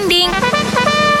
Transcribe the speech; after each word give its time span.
trending. 0.00 0.32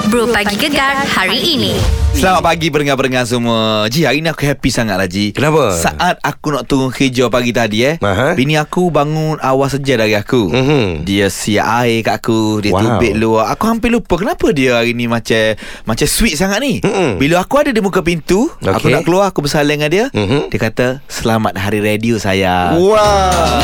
Bro 0.08 0.32
Pagi 0.32 0.56
Gegar 0.56 1.04
hari 1.06 1.36
ini. 1.36 1.76
Selamat 2.10 2.42
pagi 2.42 2.68
pendengar-pendengar 2.68 3.22
semua 3.22 3.86
Ji 3.86 4.02
hari 4.02 4.18
ni 4.18 4.26
aku 4.26 4.42
happy 4.42 4.68
sangat 4.68 4.98
lah 4.98 5.06
Ji 5.06 5.30
Kenapa? 5.30 5.72
Saat 5.72 6.18
aku 6.20 6.50
nak 6.50 6.66
turun 6.66 6.90
kerja 6.90 7.30
pagi 7.30 7.48
tadi 7.48 7.86
eh 7.86 7.96
Aha. 7.96 8.34
Bini 8.34 8.58
aku 8.58 8.90
bangun 8.90 9.38
awal 9.38 9.70
saja 9.70 9.94
dari 9.94 10.12
aku 10.12 10.50
Mhm. 10.50 11.06
Dia 11.06 11.30
siap 11.30 11.64
air 11.80 12.02
kat 12.02 12.18
aku 12.18 12.60
Dia 12.60 12.74
Wow. 12.74 12.98
tubik 12.98 13.14
luar 13.14 13.54
Aku 13.54 13.70
hampir 13.70 13.88
lupa 13.88 14.18
Kenapa 14.18 14.50
dia 14.50 14.76
hari 14.76 14.92
ni 14.92 15.06
macam 15.06 15.54
Macam 15.86 16.04
sweet 16.04 16.34
sangat 16.34 16.60
ni 16.60 16.82
Mhm. 16.82 17.16
Bila 17.16 17.40
aku 17.40 17.54
ada 17.56 17.70
di 17.70 17.80
muka 17.80 18.02
pintu 18.02 18.50
Aku 18.58 18.84
Okey. 18.84 18.92
nak 18.92 19.06
keluar 19.06 19.24
Aku 19.30 19.40
bersalin 19.40 19.78
dengan 19.78 19.88
dia 19.88 20.04
Mhm. 20.10 20.50
Dia 20.50 20.60
kata 20.60 20.86
Selamat 21.06 21.56
hari 21.56 21.78
radio 21.78 22.18
saya 22.18 22.74
Wow 22.74 23.62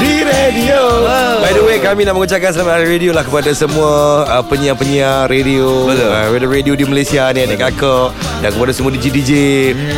di 0.00 0.19
radio. 0.30 0.80
By 1.40 1.52
the 1.52 1.62
way 1.62 1.76
kami 1.76 2.06
nak 2.06 2.14
mengucapkan 2.14 2.50
selamat 2.50 2.72
hari 2.76 2.86
radio 2.92 3.10
lah 3.10 3.26
Kepada 3.26 3.50
semua 3.50 3.90
uh, 4.24 4.44
penyiar-penyiar 4.44 5.26
radio. 5.26 5.88
Betul. 5.88 6.06
uh, 6.06 6.26
Radio 6.30 6.48
radio 6.48 6.72
di 6.74 6.84
Malaysia 6.86 7.26
ni 7.30 7.42
adik 7.42 7.58
kakak. 7.58 8.14
Dan 8.40 8.50
kepada 8.50 8.72
semua 8.72 8.90
DJ-DJ 8.90 9.32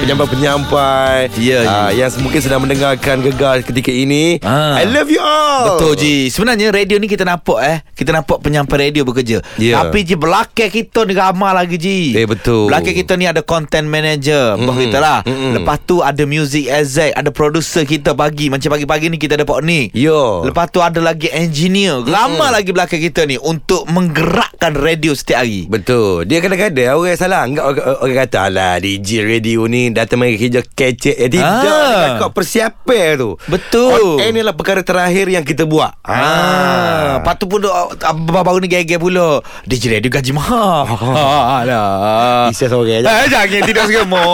Penyampai-penyampai 0.03 1.15
Hmm. 1.33 1.39
Ya, 1.39 1.61
uh, 1.63 1.91
Yang 1.91 2.19
mungkin 2.19 2.41
sedang 2.41 2.61
mendengarkan 2.61 3.21
gegar 3.21 3.61
ketika 3.61 3.91
ini. 3.91 4.41
Ah. 4.43 4.79
I 4.79 4.87
love 4.87 5.09
you 5.09 5.21
all. 5.21 5.77
Betul 5.77 5.95
Ji. 5.95 6.17
Sebenarnya 6.29 6.71
radio 6.71 6.97
ni 6.97 7.07
kita 7.07 7.23
nampak 7.23 7.59
eh. 7.63 7.79
Kita 7.93 8.11
nampak 8.11 8.41
penyampai 8.41 8.89
radio 8.89 9.03
bekerja. 9.03 9.45
Ya. 9.57 9.79
Tapi 9.79 10.03
Ji 10.03 10.15
belakang 10.15 10.69
kita 10.69 11.05
ni 11.05 11.13
ramai 11.13 11.53
lagi 11.53 11.77
Ji. 11.77 12.15
Eh, 12.15 12.25
betul. 12.25 12.67
Belakang 12.67 12.95
kita 12.95 13.13
ni 13.15 13.27
ada 13.27 13.43
content 13.43 13.85
manager. 13.85 14.55
Mm 14.55 14.61
Mm-mm. 14.63 14.79
kita 14.81 14.99
lah. 14.99 15.19
Mm-mm. 15.23 15.53
Lepas 15.55 15.77
tu 15.83 16.01
ada 16.01 16.23
music 16.23 16.65
exec 16.65 17.13
Ada 17.13 17.29
producer 17.29 17.83
kita 17.83 18.15
pagi 18.15 18.49
Macam 18.49 18.73
pagi-pagi 18.73 19.07
ni 19.07 19.19
kita 19.19 19.35
ada 19.35 19.45
Pak 19.45 19.61
Ni 19.61 19.91
Yo 19.93 20.22
Lepas 20.43 20.67
tu 20.69 20.79
ada 20.79 20.99
lagi 20.99 21.29
engineer 21.29 22.03
Ramai 22.03 22.51
lagi 22.51 22.71
belakang 22.71 22.99
kita 22.99 23.23
ni 23.23 23.37
Untuk 23.37 23.87
menggerakkan 23.87 24.73
radio 24.73 25.13
setiap 25.13 25.41
hari 25.41 25.67
Betul 25.67 26.25
Dia 26.25 26.39
kadang-kadang 26.39 26.95
Orang 26.95 27.15
salah 27.15 27.45
Anggap 27.45 27.65
orang, 27.65 27.85
orang 28.01 28.17
kata 28.21 28.39
Alah 28.43 28.75
DJ 28.77 29.23
radio 29.23 29.65
ni 29.65 29.89
Datang 29.89 30.19
main 30.19 30.35
kerja 30.35 30.61
kecek 30.61 31.17
eh, 31.17 31.29
Tidak 31.29 31.45
Ah. 31.45 32.17
Kau 32.19 32.31
persiapan 32.31 33.17
tu 33.17 33.31
Betul. 33.47 34.19
On 34.19 34.21
air 34.21 34.31
ni 34.31 34.41
adalah 34.41 34.55
perkara 34.55 34.81
terakhir 34.81 35.27
Yang 35.27 35.45
kita 35.49 35.65
buat 35.65 35.95
Ah, 36.03 37.19
lepas 37.19 37.35
tu 37.37 37.47
pun 37.47 37.63
uh, 37.63 37.89
baru 38.27 38.59
ni 38.59 38.67
gaya-gaya 38.67 38.99
pula 38.99 39.39
DJ 39.65 39.99
radio 39.99 40.11
gaji 40.11 40.33
mahal. 40.33 40.85
Alah. 41.63 42.49
Isa 42.49 42.67
seorang 42.67 43.03
je 43.03 43.09
Eh, 43.09 43.27
jangan 43.29 43.63
tidur 43.63 43.87
semua. 43.87 44.23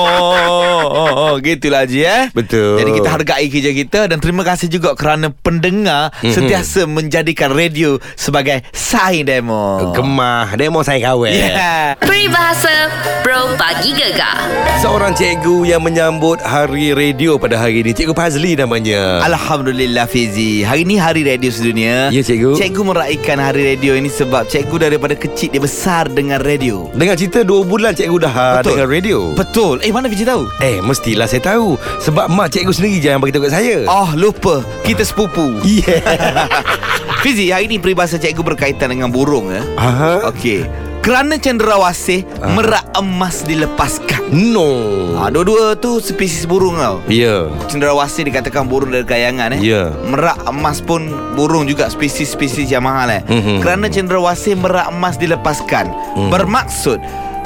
Oh, 0.88 1.34
oh, 1.34 1.34
gitulah 1.38 1.84
Haji 1.84 2.00
eh. 2.02 2.24
Betul. 2.32 2.80
Jadi 2.80 2.90
kita 2.92 3.08
hargai 3.08 3.46
kerja 3.46 3.70
kita 3.72 4.00
dan 4.06 4.18
terima 4.18 4.42
kasih 4.42 4.66
juga 4.66 4.94
kerana 4.94 5.30
pendengar 5.30 5.77
Mhm. 5.78 6.32
sentiasa 6.32 6.80
menjadikan 6.84 7.50
radio 7.50 7.96
sebagai 8.14 8.64
saing 8.72 9.22
demo. 9.22 9.92
Gemah 9.92 10.50
mau 10.68 10.82
saya 10.82 10.98
kawan 11.00 11.30
Yeah. 11.30 11.94
Peribahasa 12.00 12.90
Bro 13.22 13.54
Pagi 13.54 13.92
Gegar. 13.92 14.48
Seorang 14.78 15.12
cikgu 15.12 15.66
yang 15.66 15.82
menyambut 15.82 16.38
Hari 16.38 16.94
Radio 16.94 17.34
pada 17.34 17.58
hari 17.58 17.82
ini 17.82 17.90
Cikgu 17.90 18.14
Fazli 18.14 18.54
namanya 18.54 19.18
Alhamdulillah 19.20 20.06
Fizi 20.06 20.62
Hari 20.62 20.82
ni 20.82 20.94
hari 20.94 21.22
radio 21.22 21.50
sedunia 21.50 22.08
Ya, 22.08 22.22
cikgu. 22.22 22.54
Cikgu 22.54 22.82
meraihkan 22.84 23.36
hari 23.36 23.74
radio 23.74 23.92
ini 23.92 24.06
Sebab 24.06 24.46
cikgu 24.46 24.78
daripada 24.80 25.12
kecil 25.12 25.50
Dia 25.50 25.58
besar 25.58 26.06
dengan 26.06 26.38
radio 26.38 26.86
Dengan 26.92 27.18
cerita 27.18 27.42
dua 27.42 27.62
bulan 27.62 27.90
cikgu 27.92 28.16
dah 28.20 28.30
Betul. 28.30 28.46
Betul. 28.54 28.70
dengan 28.70 28.88
radio 28.88 29.18
Betul 29.34 29.74
Eh 29.82 29.90
mana 29.90 30.06
Fizi 30.06 30.22
tahu? 30.22 30.42
Eh 30.60 30.78
mestilah 30.78 31.26
saya 31.26 31.42
tahu 31.44 31.74
Sebab 31.98 32.30
mak 32.30 32.48
cikgu 32.48 32.70
sendiri 32.70 32.96
je 32.98 33.08
yang 33.10 33.20
beritahu 33.20 33.44
kat 33.44 33.52
saya 33.52 33.82
Oh 33.84 34.14
lupa 34.14 34.62
Kita 34.82 35.02
sepupu 35.02 35.58
Yeah 35.68 36.48
Fizi 37.22 37.52
hari 37.52 37.68
ni 37.68 37.76
peribahasa 37.76 38.16
cikgu 38.16 38.40
berkaitan 38.46 38.88
dengan 38.88 39.10
burung 39.10 39.52
ya. 39.52 39.60
Aha. 39.76 40.32
Okey 40.32 40.64
Kerana 40.98 41.36
cenderawasih 41.36 42.24
Ah. 42.38 42.54
Merak 42.54 42.84
emas 42.94 43.42
dilepaskan 43.42 44.30
No 44.30 44.70
ha, 45.16 45.26
Dua-dua 45.28 45.74
tu 45.74 45.98
spesies 45.98 46.46
burung 46.46 46.78
tau 46.78 47.02
Ya 47.06 47.50
Cenderawasih 47.66 48.24
dikatakan 48.24 48.64
burung 48.64 48.90
dari 48.90 49.02
kayangan 49.02 49.58
eh. 49.58 49.60
Ya. 49.60 49.90
Merak 50.04 50.40
emas 50.46 50.78
pun 50.78 51.04
burung 51.34 51.66
juga 51.66 51.90
spesies-spesies 51.90 52.70
yang 52.70 52.82
mahal 52.82 53.10
eh. 53.10 53.22
Mhm. 53.26 53.60
Kerana 53.60 53.86
cenderawasih 53.86 54.54
merak 54.54 54.88
emas 54.88 55.16
dilepaskan. 55.16 55.90
Mhm. 56.14 56.30
Bermaksud 56.30 56.98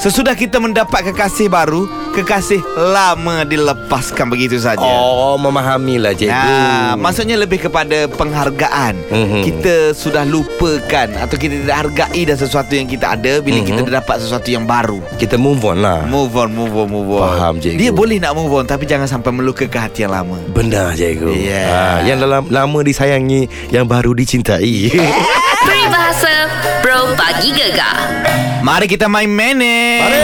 sesudah 0.03 0.35
kita 0.35 0.59
mendapat 0.59 1.07
kekasih 1.07 1.47
baru, 1.47 1.87
kekasih 2.11 2.59
lama 2.75 3.47
dilepaskan 3.47 4.27
begitu 4.27 4.59
saja. 4.59 4.83
Oh 4.83 5.39
memahamilah 5.39 6.11
cikgu 6.13 6.35
Nah, 6.35 6.99
maksudnya 6.99 7.39
lebih 7.39 7.63
kepada 7.63 8.11
penghargaan. 8.11 8.99
Mhm. 9.07 9.41
Kita 9.43 9.75
sudah 9.93 10.27
lupakan 10.27 11.09
atau 11.17 11.37
kita 11.37 11.63
tidak 11.63 11.77
hargai 11.79 12.23
dah 12.27 12.35
sesuatu 12.35 12.75
yang 12.75 12.91
kita 12.91 13.15
ada 13.15 13.39
bila 13.39 13.63
Mhm. 13.63 13.67
kita 13.67 13.81
dah 13.85 14.03
dapat 14.03 14.17
sesuatu 14.19 14.49
yang 14.49 14.67
baru. 14.67 14.99
Kita 15.17 15.39
move 15.39 15.63
on 15.63 15.79
lah 15.79 16.03
Move 16.05 16.35
on, 16.35 16.51
move 16.51 16.75
on, 16.75 16.89
move 16.91 17.11
on. 17.13 17.23
Faham, 17.23 17.55
cikgu. 17.57 17.79
Dia 17.79 17.91
boleh 17.91 18.19
nak 18.19 18.35
move 18.35 18.51
on 18.51 18.67
tapi 18.67 18.85
jangan 18.85 19.07
sampai 19.07 19.31
melukakan 19.31 19.87
hati 19.87 20.03
yang 20.03 20.13
lama. 20.13 20.37
Benar 20.51 20.93
cikgu 20.93 21.31
Yeah. 21.33 21.71
Ah, 21.71 21.99
Yang 22.03 22.19
dalam 22.21 22.43
lama 22.49 22.79
disayangi 22.83 23.47
Yang 23.71 23.85
baru 23.89 24.11
dicintai 24.13 24.91
Peribahasa 25.67 26.51
Bro 26.83 27.15
Pagi 27.15 27.55
Gegar. 27.55 28.52
Mari 28.63 28.87
kita 28.87 29.11
main 29.11 29.27
mene. 29.27 29.75
Mari 29.99 30.21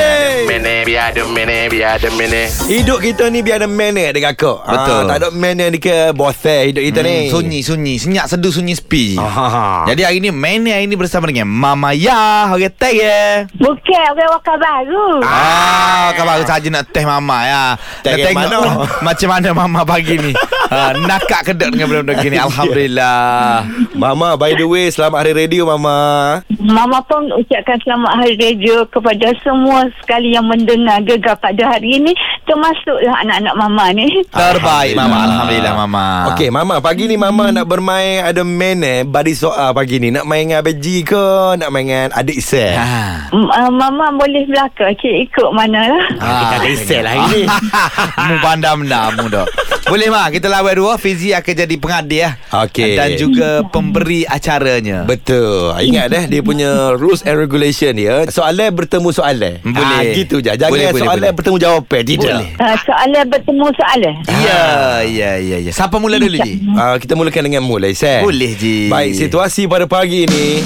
Mene 0.47 0.87
biar 0.87 1.11
ada 1.11 1.27
mene 1.27 1.67
biar 1.67 1.99
ada 1.99 2.09
mene. 2.15 2.47
Hidup 2.65 3.03
kita 3.03 3.27
ni 3.29 3.43
biar 3.43 3.59
ada 3.59 3.69
manner 3.69 4.15
dia 4.15 4.31
kakak 4.31 4.63
Betul. 4.63 5.03
ah, 5.05 5.05
Tak 5.05 5.17
ada 5.19 5.29
manner 5.29 5.69
ni 5.69 5.77
ke 5.77 6.15
Bosai 6.15 6.71
hidup 6.71 6.81
kita 6.81 7.01
ni 7.03 7.15
Hmm, 7.19 7.33
sunyi, 7.35 7.61
sunyi. 7.61 7.95
Senyap, 7.99 8.31
seduh, 8.31 8.49
sunyi, 8.49 8.73
sepi. 8.73 9.19
Ah. 9.19 9.85
Jadi 9.85 10.07
hari 10.07 10.19
ni 10.23 10.31
mene 10.31 10.71
hari 10.71 10.87
ni 10.87 10.95
bersama 10.95 11.27
dengan 11.27 11.51
Mama 11.51 11.91
Ya. 11.93 12.49
Orang 12.49 12.71
teh 12.73 12.93
ya. 12.95 13.45
Bukan 13.53 14.03
orang 14.09 14.31
wakar 14.31 14.57
baru. 14.57 15.21
Ah, 15.21 16.15
kau 16.15 16.25
baru 16.25 16.45
saja 16.47 16.69
nak 16.71 16.87
teh 16.89 17.03
Mama 17.03 17.39
ya. 17.43 17.65
Teh 18.01 18.31
mana? 18.31 18.87
macam 19.07 19.29
mana 19.29 19.49
Mama 19.53 19.83
pagi 19.83 20.15
ni. 20.15 20.33
Ah, 20.69 20.93
nakak 20.93 21.49
kedek 21.49 21.73
dengan 21.73 21.89
benda-benda 21.89 22.21
gini. 22.21 22.37
Alhamdulillah. 22.47 23.65
Mama 23.99 24.37
by 24.37 24.53
the 24.55 24.69
way 24.69 24.93
Selamat 24.93 25.27
hari 25.27 25.33
radio 25.35 25.67
Mama 25.67 26.39
Mama 26.61 27.03
pun 27.09 27.27
ucapkan 27.35 27.81
selamat 27.83 28.13
hari 28.15 28.37
radio 28.39 28.85
kepada 28.87 29.33
semua 29.43 29.89
sekali 29.99 30.37
yang 30.37 30.47
mendengar 30.47 31.03
gegar 31.03 31.35
pada 31.41 31.75
hari 31.77 31.99
ini. 31.99 32.13
Termasuklah 32.45 33.25
anak-anak 33.25 33.55
Mama 33.57 33.85
ni. 33.97 34.07
Terbaik 34.29 34.95
Mama. 34.95 35.17
Alhamdulillah 35.25 35.75
Mama. 35.75 36.07
Okey 36.33 36.49
Mama 36.53 36.75
Pagi 36.85 37.05
ni 37.09 37.17
Mama 37.17 37.51
nak 37.51 37.67
bermain 37.69 38.25
Ada 38.25 38.43
manner 38.45 39.05
Badi 39.09 39.33
soal 39.33 39.71
pagi 39.73 40.01
ni 40.03 40.13
Nak 40.13 40.25
main 40.25 40.49
dengan 40.49 40.61
Abang 40.61 40.79
G 40.79 41.03
ke 41.03 41.25
Nak 41.57 41.69
main 41.71 41.85
dengan 41.87 42.09
adik 42.13 42.39
Sel 42.41 42.77
Ha. 42.79 43.33
Uh, 43.33 43.71
Mama 43.73 44.13
boleh 44.15 44.45
belaka. 44.49 44.91
Cik 44.99 45.31
ikut 45.31 45.51
mana 45.53 45.91
lah. 45.91 46.05
kita 46.19 46.55
ada 46.59 46.71
sel 46.79 47.03
lah 47.05 47.15
hari 47.15 47.29
ni. 47.31 47.43
Mu 48.29 48.35
pandam 48.41 48.79
dah 48.87 49.07
mu 49.15 49.27
dah. 49.31 49.47
Boleh 49.89 50.09
mak 50.13 50.37
kita 50.37 50.47
lawan 50.59 50.75
dua 50.75 50.95
Fizi 50.99 51.31
akan 51.31 51.55
jadi 51.55 51.75
pengadil 51.75 52.19
ya. 52.19 52.31
Okey. 52.51 52.99
Dan 52.99 53.15
juga 53.15 53.63
pemberi 53.65 54.27
acaranya. 54.27 55.07
Betul 55.07 55.71
Ingat 55.79 56.07
dah 56.09 56.25
Dia 56.27 56.43
punya 56.43 56.71
rules 56.93 57.23
and 57.23 57.39
regulation 57.39 57.95
dia 57.95 58.27
Soalan 58.27 58.75
bertemu 58.75 59.09
soalan 59.09 59.63
Boleh. 59.63 59.79
ah, 59.79 60.03
Gitu 60.03 60.41
je 60.41 60.51
Jangan 60.51 60.73
Boleh, 60.73 60.91
soalan 60.91 61.15
boleh. 61.23 61.33
bertemu 61.33 61.57
jawapan 61.59 62.03
Tidak 62.03 62.33
Boleh. 62.35 62.49
Uh, 62.59 62.77
soalan 62.83 63.25
bertemu 63.29 63.67
soalan. 63.73 64.15
Ya, 64.27 64.63
ya, 65.01 65.31
ya, 65.37 65.57
ya. 65.61 65.71
Siapa 65.71 65.97
mula 65.97 66.19
dulu 66.19 66.35
Ji? 66.41 66.59
Ah, 66.75 66.99
kita 66.99 67.15
mulakan 67.15 67.43
dengan 67.45 67.63
mulai 67.63 67.95
Sel 67.95 68.21
Boleh 68.21 68.53
Ji. 68.53 68.91
Baik 68.91 69.15
situasi 69.15 69.71
pada 69.71 69.87
pagi 69.87 70.27
ini 70.27 70.61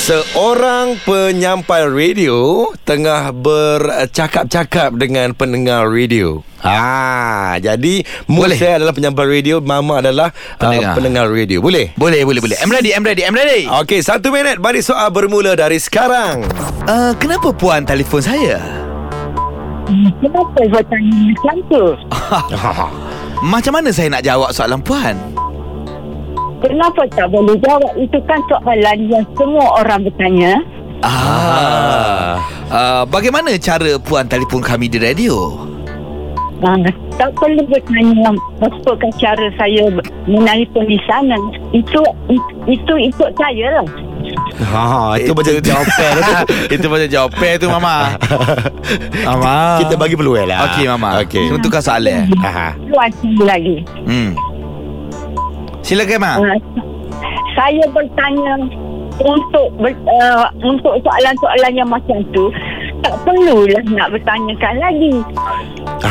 Seorang 0.00 0.98
penyampai 1.00 1.86
radio 1.86 2.66
tengah 2.82 3.30
bercakap-cakap 3.30 4.98
dengan 4.98 5.30
pendengar 5.32 5.86
radio. 5.86 6.42
Ah, 6.60 7.56
jadi 7.56 8.04
Boleh. 8.24 8.52
Boleh. 8.52 8.56
saya 8.56 8.76
adalah 8.76 8.92
penyampai 8.92 9.24
radio, 9.24 9.58
Mama 9.58 9.98
adalah 9.98 10.28
Pendengar. 10.56 10.92
uh, 10.92 10.96
pendengar 10.96 11.24
radio. 11.26 11.58
Boleh? 11.58 11.92
Boleh, 11.94 12.20
boleh, 12.22 12.40
boleh. 12.40 12.56
I'm 12.60 12.68
ready, 12.68 12.92
I'm 12.92 13.00
ready, 13.00 13.24
I'm 13.24 13.32
ready. 13.32 13.64
Okey, 13.66 14.00
satu 14.00 14.28
minit 14.28 14.60
bagi 14.60 14.80
soal 14.80 15.08
bermula 15.08 15.54
dari 15.54 15.76
sekarang. 15.76 16.44
Uh, 16.84 17.16
kenapa 17.16 17.50
puan 17.50 17.82
telefon 17.82 18.20
saya? 18.20 18.60
Kenapa 20.20 20.60
bertanya 20.62 21.16
macam 21.26 21.56
tu? 21.66 21.84
Macam 23.50 23.72
mana 23.72 23.88
saya 23.88 24.12
nak 24.12 24.20
jawab 24.20 24.52
soalan 24.52 24.78
puan? 24.78 25.16
Kenapa 26.60 27.08
tak 27.10 27.32
boleh 27.32 27.56
jawab? 27.58 27.88
Itu 27.96 28.20
kan 28.28 28.36
soalan 28.46 29.08
yang 29.08 29.24
semua 29.32 29.80
orang 29.80 30.04
bertanya. 30.04 30.60
Ah. 31.00 32.36
Uh, 32.68 33.02
bagaimana 33.08 33.56
cara 33.56 33.96
puan 33.96 34.28
telefon 34.28 34.60
kami 34.60 34.86
di 34.86 35.00
radio? 35.00 35.56
Tak 37.16 37.30
perlu 37.36 37.64
bertanya 37.68 38.36
apa 38.60 39.06
cara 39.16 39.46
saya 39.56 39.84
menelpon 40.24 40.84
di 40.84 41.00
sana. 41.08 41.36
Itu 41.72 42.00
itu 42.68 42.92
ikut 43.12 43.30
saya 43.36 43.80
lah. 43.80 43.88
Ha, 44.60 45.16
itu 45.16 45.32
macam 45.32 45.56
jawapan 45.58 46.10
tu. 46.20 46.34
Itu 46.76 46.86
macam 46.92 47.08
jawapan 47.08 47.56
tu 47.56 47.66
Mama 47.72 48.12
Mama 49.26 49.80
Kita 49.80 49.96
bagi 49.96 50.14
peluang 50.14 50.44
lah. 50.44 50.68
Okey 50.70 50.84
Mama 50.84 51.24
Okey. 51.24 51.48
Kita 51.48 51.58
tukar 51.64 51.80
soalan 51.80 52.28
Ha. 52.44 52.76
Tuan 52.76 53.10
lagi. 53.40 53.80
hmm. 54.04 54.36
Silakan 55.80 56.18
Ma 56.20 56.32
Uh, 56.36 56.56
saya 57.56 57.84
bertanya 57.90 58.54
untuk 59.20 59.68
ber, 59.80 59.92
uh, 60.06 60.46
untuk 60.62 60.96
soalan-soalan 61.02 61.72
yang 61.74 61.88
macam 61.88 62.20
tu 62.32 62.52
tak 63.00 63.16
perlulah 63.24 63.80
nak 63.96 64.12
bertanyakan 64.12 64.74
lagi. 64.76 65.12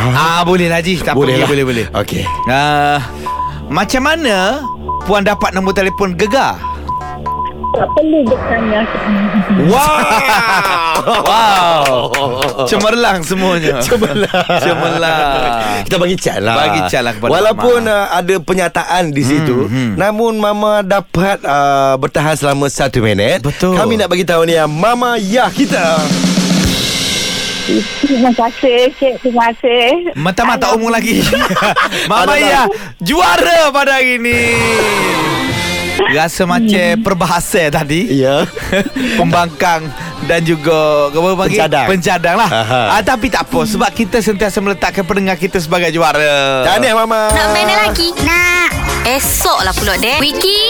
Ah, 0.10 0.42
boleh 0.42 0.68
lah 0.68 0.80
Ji. 0.80 1.00
Tak 1.00 1.14
Boleh 1.14 1.36
boleh, 1.36 1.44
lah. 1.44 1.48
boleh, 1.48 1.66
boleh. 1.66 1.86
Okey. 1.94 2.24
Ah, 2.48 3.00
macam 3.68 4.02
mana 4.02 4.64
puan 5.04 5.22
dapat 5.22 5.52
nombor 5.52 5.76
telefon 5.76 6.16
gegar? 6.16 6.58
Tak 7.70 7.86
perlu 7.94 8.26
bertanya. 8.26 8.82
Wow. 9.70 11.00
Wow. 11.22 11.86
Cemerlang 12.66 13.22
semuanya. 13.22 13.78
Cemerlang. 13.86 14.48
Cemerlang. 14.58 15.86
Kita 15.86 15.96
bagi 15.96 16.18
cat 16.18 16.38
lah 16.42 16.56
Bagi 16.60 16.82
cat 16.86 17.02
lah 17.02 17.14
kepada 17.16 17.32
Walaupun 17.32 17.88
Mama. 17.88 18.04
uh, 18.04 18.20
ada 18.20 18.36
penyataan 18.38 19.04
di 19.10 19.24
situ 19.24 19.70
hmm. 19.70 19.96
Namun 19.96 20.38
Mama 20.38 20.84
dapat 20.84 21.40
uh, 21.42 21.96
bertahan 21.96 22.36
selama 22.36 22.68
satu 22.68 23.00
minit 23.00 23.40
Betul. 23.42 23.80
Kami 23.80 23.96
nak 23.96 24.12
bagi 24.12 24.28
tahu 24.28 24.44
ni 24.44 24.54
yang 24.54 24.68
Mama 24.68 25.16
ya 25.16 25.48
kita 25.48 25.98
Terima 28.02 28.32
kasih, 28.34 28.90
Cik. 28.98 29.14
Terima 29.22 29.54
kasih. 29.54 30.14
Mata 30.18 30.44
tak 30.58 30.72
umur 30.76 30.90
lagi. 30.94 31.22
Mama 32.10 32.34
Ada 32.34 32.36
ya 32.40 32.64
juara 33.00 33.70
pada 33.70 34.02
hari 34.02 34.18
ini. 34.18 34.40
Rasa 36.10 36.48
macam 36.48 37.04
perbahasa 37.06 37.70
tadi. 37.70 38.24
Ya 38.24 38.48
Pembangkang 39.20 39.92
dan 40.26 40.42
juga 40.42 41.12
apa 41.12 41.30
panggil? 41.38 41.60
Pencadang. 41.60 41.88
Pencadang 41.88 42.36
lah. 42.40 42.50
Aha. 42.50 42.82
Ah, 42.98 43.02
tapi 43.04 43.28
tak 43.30 43.46
apa 43.48 43.62
sebab 43.68 43.90
kita 43.94 44.18
sentiasa 44.20 44.58
meletakkan 44.60 45.06
pendengar 45.06 45.38
kita 45.38 45.62
sebagai 45.62 45.92
juara. 45.94 46.66
Tahniah 46.66 46.96
Mama 46.98 47.30
Nak 47.30 47.48
main 47.54 47.68
lagi? 47.68 48.10
Nak. 48.26 48.89
Esok 49.10 49.66
lah 49.66 49.74
pula, 49.74 49.98
Dek. 49.98 50.22
Wiki 50.22 50.62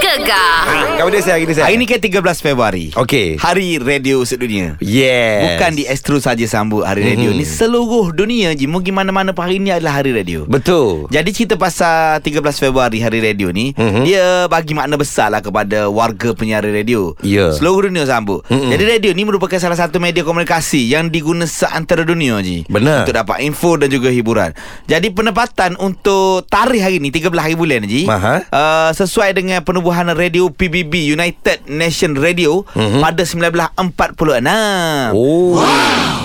Gegar. 0.00 0.96
Kamu 0.96 1.12
dia 1.12 1.20
saya 1.20 1.36
Hari 1.36 1.44
ni 1.44 1.52
saya 1.52 1.64
Hari 1.68 1.76
ni 1.76 1.84
kan 1.84 2.00
13 2.00 2.40
Februari. 2.40 2.88
Okey 2.96 3.36
Hari 3.36 3.76
radio 3.78 4.24
sedunia. 4.24 4.80
Yes 4.80 5.44
Bukan 5.44 5.72
di 5.72 5.84
Astro 5.84 6.16
saja 6.16 6.40
sambut 6.46 6.82
hari 6.82 7.04
radio 7.04 7.30
Mhm. 7.30 7.36
ni 7.36 7.44
seluruh 7.44 8.10
dunia 8.10 8.52
je 8.52 8.64
mungkin 8.64 8.96
mana-mana 8.96 9.30
pun 9.30 9.44
hari 9.44 9.60
ni 9.60 9.68
adalah 9.68 9.92
hari 9.94 10.10
radio. 10.10 10.48
Betul 10.48 11.04
Jadi 11.08 11.28
cerita 11.30 11.54
pasal 11.54 12.16
13 12.18 12.56
Februari 12.56 12.96
hari 12.96 13.20
radio 13.20 13.52
ni 13.52 13.76
Mhm. 13.76 14.02
Dia 14.02 14.24
bagi 14.46 14.72
makna 14.72 14.96
besar 14.96 15.28
lah 15.28 15.44
kepada 15.44 15.92
warga 15.92 16.32
penyiar 16.32 16.64
radio 16.64 17.12
Ya. 17.20 17.52
Seluruh 17.52 17.92
dunia 17.92 18.08
sambut 18.08 18.40
Mhm. 18.48 18.72
Jadi 18.72 18.84
radio 18.88 19.10
ni 19.12 19.22
merupakan 19.22 19.60
salah 19.60 19.76
satu 19.76 20.00
media 20.00 20.24
komunikasi 20.24 20.88
Yang 20.88 21.12
diguna 21.12 21.44
seantara 21.44 22.02
dunia 22.02 22.40
je 22.40 22.64
Benar. 22.66 23.04
Untuk 23.04 23.12
dapat 23.14 23.44
info 23.44 23.76
dan 23.76 23.92
juga 23.92 24.08
hiburan 24.08 24.56
Jadi 24.88 25.12
penempatan 25.12 25.76
untuk 25.76 26.48
tarikh 26.48 26.80
hari 26.80 26.96
ni 26.98 27.12
13 27.12 27.36
hari 27.36 27.52
bulan 27.52 27.65
je 27.68 28.06
Aha. 28.06 28.34
uh, 28.46 28.90
Sesuai 28.92 29.32
dengan 29.32 29.60
penubuhan 29.60 30.06
radio 30.08 30.46
PBB 30.48 31.10
United 31.10 31.66
Nation 31.66 32.14
Radio 32.14 32.62
Mhm. 32.72 33.00
Pada 33.00 33.22
1946 33.22 35.12
Oh 35.12 35.58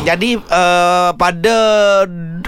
jadi 0.02 0.34
uh, 0.34 1.14
pada 1.14 1.56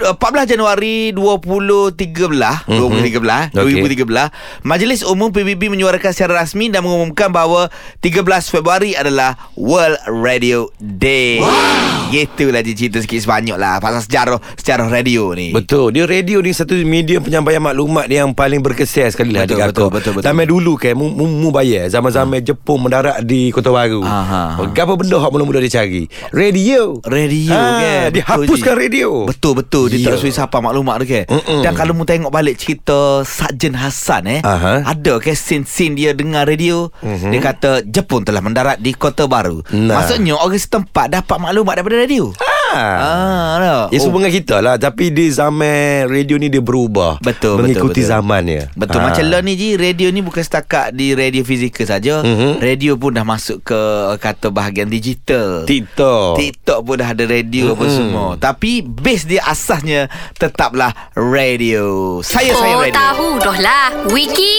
uh, 0.02 0.14
14 0.18 0.50
Januari 0.50 1.14
2013, 1.14 2.66
Mhm. 2.66 2.82
2013, 2.82 3.54
Okey. 3.54 3.94
2013, 3.94 4.34
Majlis 4.66 5.06
Umum 5.06 5.30
PBB 5.30 5.70
menyuarakan 5.70 6.10
secara 6.10 6.42
rasmi 6.42 6.66
dan 6.66 6.82
mengumumkan 6.82 7.30
bahawa 7.30 7.70
13 8.02 8.50
Februari 8.50 8.98
adalah 8.98 9.38
World 9.54 10.02
Radio 10.04 10.74
Day. 10.76 11.38
Wow. 11.38 12.10
Gitulah 12.10 12.58
dia 12.60 12.74
cerita 12.74 12.98
sikit 12.98 13.22
sebanyak 13.22 13.54
lah 13.54 13.78
pasal 13.78 14.02
sejarah 14.02 14.38
sejarah 14.54 14.86
radio 14.86 15.30
ni. 15.32 15.50
Betul 15.50 15.90
Dia 15.90 16.04
radio 16.04 16.38
ni 16.38 16.50
satu 16.50 16.76
media 16.76 17.18
penyampaian 17.18 17.58
maklumat 17.58 18.06
Yang 18.06 18.34
paling 18.34 18.60
berkesan 18.74 19.08
sekali 19.08 19.30
lah 19.30 19.46
Betul, 19.46 19.62
betul, 19.62 19.88
betul, 19.88 20.12
betul. 20.18 20.26
Zaman 20.26 20.44
dulu 20.44 20.74
kan 20.74 20.92
Mu, 20.92 21.06
mu, 21.08 21.24
mu 21.26 21.48
bayar 21.48 21.86
Zaman-zaman 21.86 22.42
Jepun 22.42 22.76
mendarat 22.80 23.22
di 23.22 23.48
Kota 23.48 23.70
Baru 23.70 24.02
Aha. 24.02 24.58
Apa 24.60 24.92
benda 24.94 25.16
Hak 25.16 25.30
mula-mula 25.30 25.58
dia 25.60 25.78
cari 25.78 26.04
Radio 26.30 26.98
Radio 27.02 27.54
Ah, 27.54 27.78
kan 27.78 28.10
dia 28.10 28.20
Betul, 28.20 28.44
hapuskan 28.44 28.74
Ji. 28.74 28.80
radio. 28.82 29.08
Betul 29.24 29.52
betul 29.56 29.84
Dia 29.86 29.96
Ya. 29.96 30.06
tak 30.10 30.18
suai 30.18 30.34
siapa 30.34 30.58
maklumat 30.58 31.00
dia 31.00 31.22
kan 31.22 31.24
Mm-mm. 31.32 31.60
Dan 31.62 31.72
kalau 31.72 31.94
mu 31.94 32.02
tengok 32.02 32.28
balik 32.28 32.56
cerita 32.56 33.22
Sarjan 33.22 33.72
Hassan 33.74 34.26
eh 34.28 34.40
Aha. 34.42 34.82
Ada 34.84 35.16
ke 35.16 35.32
scene-scene 35.32 35.94
dia 35.94 36.10
dengar 36.12 36.44
radio 36.44 36.90
Mhm. 36.98 37.30
Dia 37.30 37.40
kata 37.40 37.70
Jepun 37.82 38.22
telah 38.22 38.40
mendarat 38.40 38.76
di 38.76 38.90
Kota 38.92 39.24
Baru 39.24 39.62
Nah. 39.70 39.96
Maksudnya 39.96 40.34
orang 40.34 40.58
setempat 40.58 41.06
dapat 41.12 41.36
maklumat 41.38 41.78
daripada 41.78 41.96
radio 41.98 42.34
Ah. 42.74 43.86
Ya 43.88 43.98
Oh, 44.00 44.10
dengan 44.12 44.30
kita 44.30 44.58
lah 44.58 44.74
Tapi 44.76 45.08
di 45.08 45.28
zaman 45.28 46.06
Radio 46.06 46.36
ni 46.36 46.48
dia 46.48 46.58
berubah 46.58 47.18
Betul, 47.18 47.60
Mengikuti 47.60 48.00
betul, 48.00 48.04
betul. 48.04 48.10
zamannya 48.10 48.62
Betul 48.74 48.98
Ah. 48.98 49.04
macam 49.06 49.24
lo 49.24 49.38
ni 49.40 49.54
Ji 49.54 49.68
Radio 49.74 50.08
ni 50.08 50.20
bukan 50.20 50.40
setakat 50.40 50.90
Di 50.90 51.12
radio 51.12 51.40
fizikal 51.40 51.86
saja 51.86 52.20
Mhm. 52.20 52.58
Radio 52.58 52.94
pun 52.94 53.12
dah 53.12 53.22
masuk 53.22 53.62
ke 53.62 53.80
Kata 54.16 54.48
bahagian 54.48 54.86
digital 54.86 55.64
TikTok 55.64 56.36
TikTok 56.36 56.78
pun 56.80 56.96
dah 56.96 57.08
ada 57.08 57.24
radio 57.24 57.72
apa 57.72 57.84
Mm-mm. 57.84 57.94
semua. 57.94 58.28
Tapi 58.34 58.80
base 58.80 59.24
dia 59.26 59.42
asasnya 59.44 60.08
tetaplah 60.34 60.90
radio. 61.14 62.18
Saya 62.20 62.52
saya 62.52 62.74
Oh, 62.74 62.80
radio. 62.80 62.94
tahu 62.94 63.26
dah 63.38 63.58
lah. 63.58 63.86
Wiki 64.08 64.54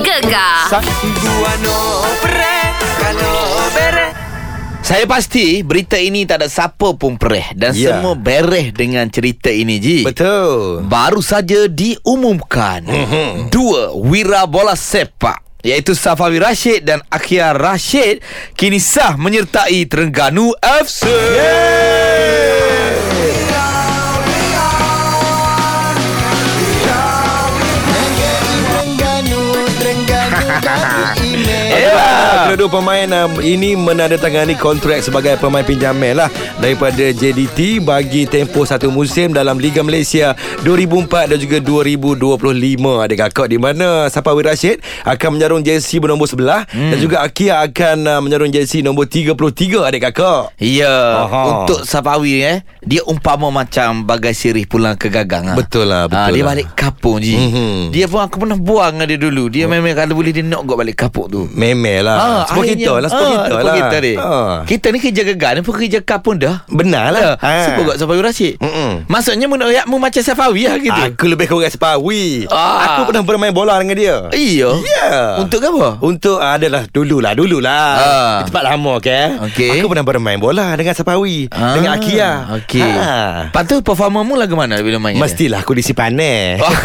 Gegar. 0.00 0.68
Saya 4.80 5.04
pasti 5.04 5.62
berita 5.62 5.94
ini 5.94 6.24
tak 6.24 6.42
ada 6.42 6.48
siapa 6.50 6.92
pun 6.92 7.14
pereh 7.14 7.54
dan 7.54 7.70
Ya. 7.72 7.94
semua 7.94 8.18
bereh 8.18 8.72
dengan 8.72 9.06
cerita 9.06 9.46
ini 9.46 9.78
Ji. 9.78 9.98
Betul 10.02 10.82
Baru 10.82 11.22
saja 11.22 11.68
diumumkan 11.68 12.82
Mhm. 12.82 13.48
dua 13.48 13.94
wira 13.94 14.44
bola 14.44 14.74
sepak 14.74 15.38
iaitu 15.60 15.92
Safawi 15.92 16.40
Rashid 16.40 16.82
dan 16.82 17.04
Akhir 17.06 17.54
Rashid 17.54 18.24
kini 18.52 18.80
sah 18.80 19.14
menyertai 19.14 19.84
Terengganu 19.84 20.50
FC. 20.58 21.06
Elah 21.06 22.49
Kedua 32.50 32.66
pemain 32.66 33.06
um, 33.14 33.38
ini 33.38 33.78
menandatangani 33.78 34.58
kontrak 34.58 35.06
sebagai 35.06 35.38
pemain 35.38 35.62
pinjaman 35.62 36.18
lah 36.18 36.26
daripada 36.58 37.14
JDT 37.14 37.78
bagi 37.78 38.26
tempoh 38.26 38.66
satu 38.66 38.90
musim 38.90 39.30
dalam 39.30 39.54
Liga 39.62 39.86
Malaysia 39.86 40.34
2004 40.66 41.30
dan 41.30 41.38
juga 41.38 41.62
2025 41.62 43.06
adik 43.06 43.18
kakak 43.22 43.54
di 43.54 43.58
mana 43.62 44.10
Sapawi 44.10 44.42
Rashid 44.42 44.82
akan 45.06 45.38
menyarung 45.38 45.62
jersey 45.62 46.02
bernombor 46.02 46.26
sebelah 46.26 46.66
hmm. 46.74 46.90
dan 46.90 46.98
juga 46.98 47.22
Akia 47.22 47.62
akan 47.70 47.96
uh, 48.10 48.18
menyarung 48.18 48.50
jersey 48.50 48.82
nombor 48.82 49.06
33 49.06 49.86
adik 49.86 50.10
kakak. 50.10 50.50
Ya, 50.58 50.90
Aha. 51.30 51.62
untuk 51.62 51.86
Sapawi 51.86 52.42
eh, 52.42 52.66
dia 52.82 53.06
umpama 53.06 53.54
macam 53.54 54.02
bagai 54.02 54.34
sirih 54.34 54.66
pulang 54.66 54.98
ke 54.98 55.06
gagang 55.06 55.54
ah. 55.54 55.56
Betul 55.56 55.86
lah, 55.86 56.10
betul 56.10 56.18
Ah, 56.18 56.34
dia 56.34 56.42
lah. 56.42 56.50
balik 56.58 56.66
kapung 56.74 57.22
je. 57.22 57.38
Mhm. 57.38 57.94
Dia 57.94 58.10
pun 58.10 58.26
aku 58.26 58.42
pernah 58.42 58.58
buang 58.58 59.06
dia 59.06 59.14
dulu. 59.14 59.46
Dia 59.46 59.70
memang 59.70 59.94
kalau 59.94 60.18
boleh 60.18 60.34
dia 60.34 60.42
nak 60.42 60.66
balik 60.66 60.98
kapung 60.98 61.30
tu. 61.30 61.46
Memel 61.54 62.10
lah. 62.10 62.39
Semua 62.42 62.62
akhirnya- 62.62 62.80
kita 62.80 62.92
lah, 62.94 63.08
semua 63.08 63.24
ah, 63.26 63.32
kita 63.40 63.54
lah. 63.56 63.74
kita 63.74 63.96
ni. 63.98 64.14
Ah. 64.14 64.56
Kita 64.62 64.86
ni 64.88 64.98
kerja 64.98 65.22
gegar 65.24 65.52
ni 65.52 65.60
pun 65.60 65.74
kerja 65.74 65.98
kapung 66.00 66.36
dah. 66.36 66.62
Benar 66.66 67.04
lah. 67.10 67.20
Ya, 67.36 67.64
Sebab 67.66 67.82
gok 67.84 67.96
Sapawi 67.96 68.20
Rashid. 68.20 68.54
Mm-mm. 68.58 69.04
Maksudnya 69.06 69.46
menurutmu 69.46 69.96
macam 69.96 70.20
Sapawi 70.20 70.62
lah 70.64 70.76
gitu. 70.76 71.00
Aku 71.10 71.24
lebih 71.26 71.46
kurang 71.46 71.68
Sapawi. 71.68 72.46
Ah. 72.46 72.96
Aku 72.96 73.08
pernah 73.08 73.22
bermain 73.22 73.50
bola 73.50 73.76
dengan 73.76 73.96
dia. 73.96 74.16
Iya. 74.30 74.68
Ya. 74.80 75.10
Untuk 75.38 75.60
apa? 75.60 75.98
Untuk 76.00 76.36
uh, 76.36 76.52
adalah 76.52 76.86
dululah 76.86 77.32
dululah. 77.32 77.88
Ah. 77.96 78.34
Di 78.40 78.48
tempat 78.48 78.64
lama 78.66 78.94
kan. 78.98 79.28
Okey. 79.46 79.76
Aku 79.76 79.86
pernah 79.86 80.04
bermain 80.04 80.36
bola 80.36 80.72
dengan 80.72 80.92
Sapawi, 80.92 81.48
Ah, 81.50 81.74
dengan 81.74 81.90
Akia. 81.92 82.30
Okey. 82.56 82.82
Ha. 82.82 83.12
Lepas 83.48 83.64
tu 83.64 83.80
performamu 83.80 84.34
lagu 84.34 84.54
mana 84.54 84.78
bila 84.78 84.98
main? 84.98 85.16
Mestilah 85.16 85.60
aku 85.60 85.72
diisi 85.72 85.92
panas. 85.92 86.60
Oh. 86.62 86.76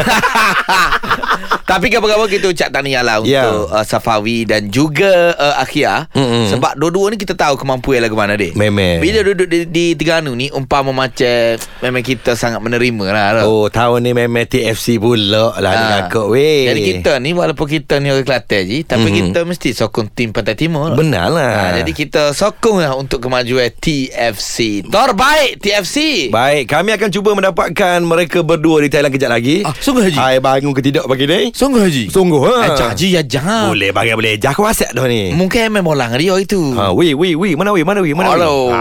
Tapi 1.65 1.89
kabar-kabar 1.89 2.25
kita 2.25 2.47
ucap 2.47 2.69
tahniah 2.69 3.01
lah 3.01 3.19
untuk 3.19 3.33
Ya. 3.33 3.45
uh, 3.49 3.83
Safawi 3.83 4.45
dan 4.45 4.69
juga 4.69 5.33
uh, 5.33 5.44
Akhia 5.53 6.07
Mm-mm. 6.11 6.49
Sebab 6.49 6.73
dua-dua 6.75 7.09
ni 7.09 7.17
kita 7.17 7.33
tahu 7.33 7.53
kemampuan 7.55 7.99
lagu 7.99 8.13
mana 8.13 8.33
dia 8.33 8.51
Memang. 8.51 8.97
Bila 8.97 9.21
duduk 9.21 9.45
di, 9.45 9.65
di 9.65 9.85
Terengganu 9.93 10.33
ni 10.33 10.47
Umpama 10.49 10.89
macam 10.89 11.57
Memang 11.79 12.01
kita 12.01 12.33
sangat 12.33 12.57
menerima 12.59 13.05
lah 13.07 13.27
tau. 13.37 13.45
Oh, 13.45 13.65
tahun 13.67 14.01
ni 14.01 14.11
memang 14.11 14.45
TFC 14.45 14.97
pula 14.97 15.25
lah 15.53 15.67
Ah. 15.67 15.75
ha. 15.75 15.97
kakak 16.03 16.25
weh. 16.27 16.65
Jadi 16.65 16.81
kita 16.95 17.11
ni 17.17 17.31
Walaupun 17.31 17.67
kita 17.67 17.97
ni 17.97 18.09
orang 18.09 18.23
Kelantan 18.23 18.63
je 18.63 18.79
Tapi 18.81 19.03
Mhm. 19.05 19.15
kita 19.21 19.39
mesti 19.43 19.69
sokong 19.71 20.07
tim 20.09 20.29
Pantai 20.29 20.55
Timur 20.55 20.89
lah. 20.89 20.95
Benar 20.95 21.27
lah. 21.27 21.51
Ha, 21.51 21.77
jadi 21.77 21.91
kita 21.91 22.31
sokong 22.31 22.79
lah 22.79 22.93
untuk 22.93 23.19
kemajuan 23.19 23.67
TFC 23.75 24.85
Terbaik 24.85 25.59
TFC 25.59 25.97
Baik, 26.27 26.65
kami 26.67 26.89
akan 26.91 27.09
cuba 27.09 27.33
mendapatkan 27.33 27.99
mereka 27.99 28.39
berdua 28.39 28.79
di 28.79 28.87
Thailand 28.87 29.11
kejap 29.11 29.29
lagi. 29.29 29.61
Ah, 29.61 29.75
sungguh 29.75 30.03
Haji? 30.03 30.15
Hai 30.15 30.37
bangun 30.37 30.71
ke 30.71 30.81
tidak 30.81 31.03
pagi 31.05 31.25
ni? 31.25 31.51
Sungguh 31.51 31.81
Haji 31.81 32.05
Sungguh 32.07 32.39
ha. 32.41 32.55
Eh, 32.65 32.87
Haji 32.87 33.07
ya 33.11 33.21
jangan 33.21 33.69
Boleh 33.69 33.91
bagi 33.91 34.13
boleh. 34.13 34.33
Jah 34.35 34.51
aku 34.51 34.63
WhatsApp 34.63 34.91
dah 34.91 35.05
ni. 35.05 35.34
Mungkin 35.35 35.67
memang 35.67 35.91
bolang 35.91 36.15
dia 36.15 36.31
itu 36.39 36.71
Ha, 36.73 36.95
weh, 36.95 37.11
weh, 37.11 37.35
weh. 37.35 37.53
Mana 37.53 37.75
weh, 37.75 37.83
mana 37.83 37.99
weh, 37.99 38.15
mana 38.15 38.31
weh. 38.31 38.39
Hello. 38.39 38.55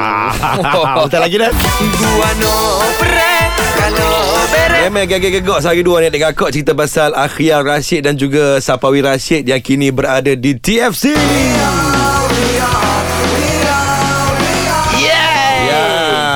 Ah, 0.64 1.02
Bentar 1.04 1.20
lagi 1.20 1.36
dah. 1.36 1.50
Gua 1.94 2.30
no 2.38 2.54
pre 2.96 3.34
Kalau 3.74 4.14
bere 4.48 4.78
Memang 4.86 5.04
gagak-gagak 5.04 5.58
sehari 5.60 5.82
dua 5.82 6.00
ni 6.00 6.08
Dekat 6.08 6.32
kau 6.34 6.48
cerita 6.48 6.72
pasal 6.72 7.12
Akhiar 7.12 7.62
Rashid 7.62 8.04
dan 8.04 8.14
juga 8.14 8.58
Sapawi 8.58 9.00
Rashid 9.00 9.44
Yang 9.44 9.62
kini 9.64 9.88
berada 9.90 10.32
di 10.32 10.54
TFC 10.54 11.12
Ya, 11.14 11.70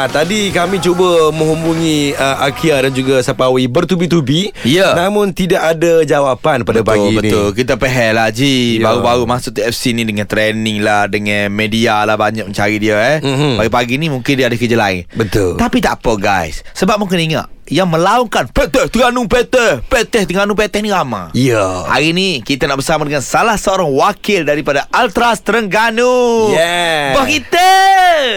tadi 0.08 0.48
kami 0.48 0.78
cuba 0.78 1.28
menghubungi 1.30 2.12
uh, 2.12 2.42
Akia 2.42 2.80
dan 2.80 2.90
juga 2.90 3.20
Sapawi 3.20 3.66
bertubi-tubi. 3.66 4.50
Ya. 4.62 4.96
Namun 4.96 5.30
tidak 5.30 5.62
ada 5.68 6.02
jawapan 6.02 6.62
pada 6.62 6.80
betul, 6.80 6.88
pagi 6.88 7.12
betul. 7.14 7.46
ini. 7.46 7.56
Kita 7.56 7.74
pehel 7.76 8.12
lah 8.14 8.28
Ji 8.30 8.50
Ya. 8.78 8.88
Baru-baru 8.88 9.24
masuk 9.24 9.54
TFC 9.54 9.92
ni 9.92 10.02
Dengan 10.02 10.24
training 10.24 10.80
lah 10.80 11.04
Dengan 11.04 11.48
media 11.48 12.02
lah 12.02 12.14
Banyak 12.14 12.48
mencari 12.48 12.76
dia 12.76 12.96
eh 12.96 13.18
Mhm. 13.20 13.58
Pagi-pagi 13.58 13.94
ni 13.96 14.06
mungkin 14.08 14.32
dia 14.34 14.46
ada 14.46 14.56
kerja 14.56 14.74
lain 14.74 15.04
Betul. 15.12 15.56
Tapi 15.56 15.78
tak 15.78 16.00
apa 16.00 16.12
guys 16.14 16.62
Sebab 16.72 16.96
mungkin 16.96 17.18
ingat 17.18 17.46
Yang 17.68 17.88
melaungkan 17.92 18.44
Peteh 18.48 18.88
Terengganu 18.88 19.28
Peteh 19.28 19.84
Peteh 19.84 20.24
Terengganu 20.24 20.56
Peteh 20.56 20.80
ni 20.80 20.88
ramai 20.88 21.28
Ya. 21.36 21.84
Hari 21.84 22.10
ni 22.10 22.40
kita 22.40 22.64
nak 22.64 22.80
bersama 22.80 23.04
dengan 23.04 23.20
salah 23.20 23.54
seorang 23.54 23.88
wakil 23.88 24.42
daripada 24.42 24.88
Ultras 24.90 25.44
Terengganu. 25.44 26.48
Yeah. 26.50 27.12
Bos 27.12 27.28
kita. 27.28 27.70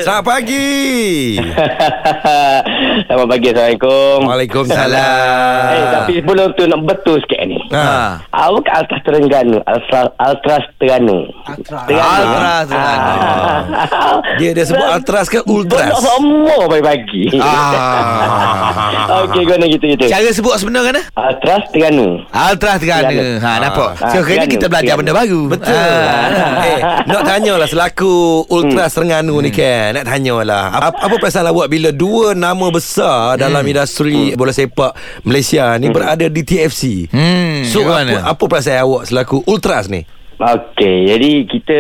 Selamat 0.04 0.26
pagi. 0.28 1.40
Selamat 3.08 3.28
pagi 3.28 3.48
Assalamualaikum 3.50 4.18
Waalaikumsalam. 4.28 5.72
Eh, 5.72 5.86
tapi 5.90 6.12
sebelum 6.20 6.48
tu 6.54 6.64
nak 6.68 6.82
betul 6.84 7.18
sikit 7.20 7.40
ni 7.46 7.60
Ha. 7.72 8.20
Awak 8.28 8.62
kat 8.62 8.74
Altras 8.84 9.02
Terengganu 9.08 9.58
Altras, 9.64 10.12
Altras 10.20 10.64
Terengganu 10.76 11.24
Ultras 11.48 11.82
Terengganu. 11.88 12.76
Ah. 12.76 13.62
Dia 14.36 14.52
dia 14.52 14.66
sebut 14.68 14.84
Ultras 14.84 15.28
ke 15.28 15.40
Ultras? 15.46 15.96
Semua 15.98 16.68
pagi-pagi 16.68 17.32
Ah. 17.40 19.21
Okey 19.24 19.42
guna 19.44 19.66
gitu-gitu 19.66 20.04
Cara 20.06 20.30
sebut 20.30 20.54
sebenar 20.56 20.82
kan? 20.84 20.96
Altras 21.14 21.64
Terengganu 21.70 22.22
Ultras 22.32 22.78
Terengganu. 22.78 23.08
Terengganu. 23.12 23.40
Ha, 23.40 23.52
nampak? 23.60 23.90
Ah, 23.98 24.10
So, 24.10 24.18
hari 24.20 24.36
ni 24.38 24.48
Terengganu, 24.48 24.52
kita 24.52 24.66
belajar 24.68 24.94
benda 24.96 25.14
baru. 25.14 25.42
Betul. 25.48 25.74
Ah. 25.74 26.64
eh, 26.64 26.80
nak 27.06 27.22
tanyalah 27.24 27.68
selaku 27.68 28.14
Ultras 28.48 28.92
Terengganu 28.92 29.36
ni 29.40 29.50
kan. 29.50 29.94
Nak 29.94 30.06
tanyalah. 30.06 30.64
Apa, 30.72 30.98
apa 31.02 31.16
perasaan 31.18 31.48
awak 31.48 31.68
bila 31.68 31.90
dua 31.90 32.34
nama 32.34 32.68
besar 32.68 33.36
dalam 33.36 33.62
industri 33.62 34.34
bola 34.34 34.52
sepak 34.52 34.94
Malaysia 35.22 35.76
ni 35.76 35.90
berada 35.90 36.26
di 36.26 36.42
TFC? 36.42 37.08
Hmm, 37.10 37.64
So 37.64 37.84
apa, 37.84 38.26
apa 38.28 38.44
perasaan 38.44 38.82
awak 38.82 39.04
selaku 39.08 39.44
Ultras 39.46 39.88
ni? 39.88 40.04
Okey, 40.38 41.06
jadi 41.06 41.32
kita 41.46 41.80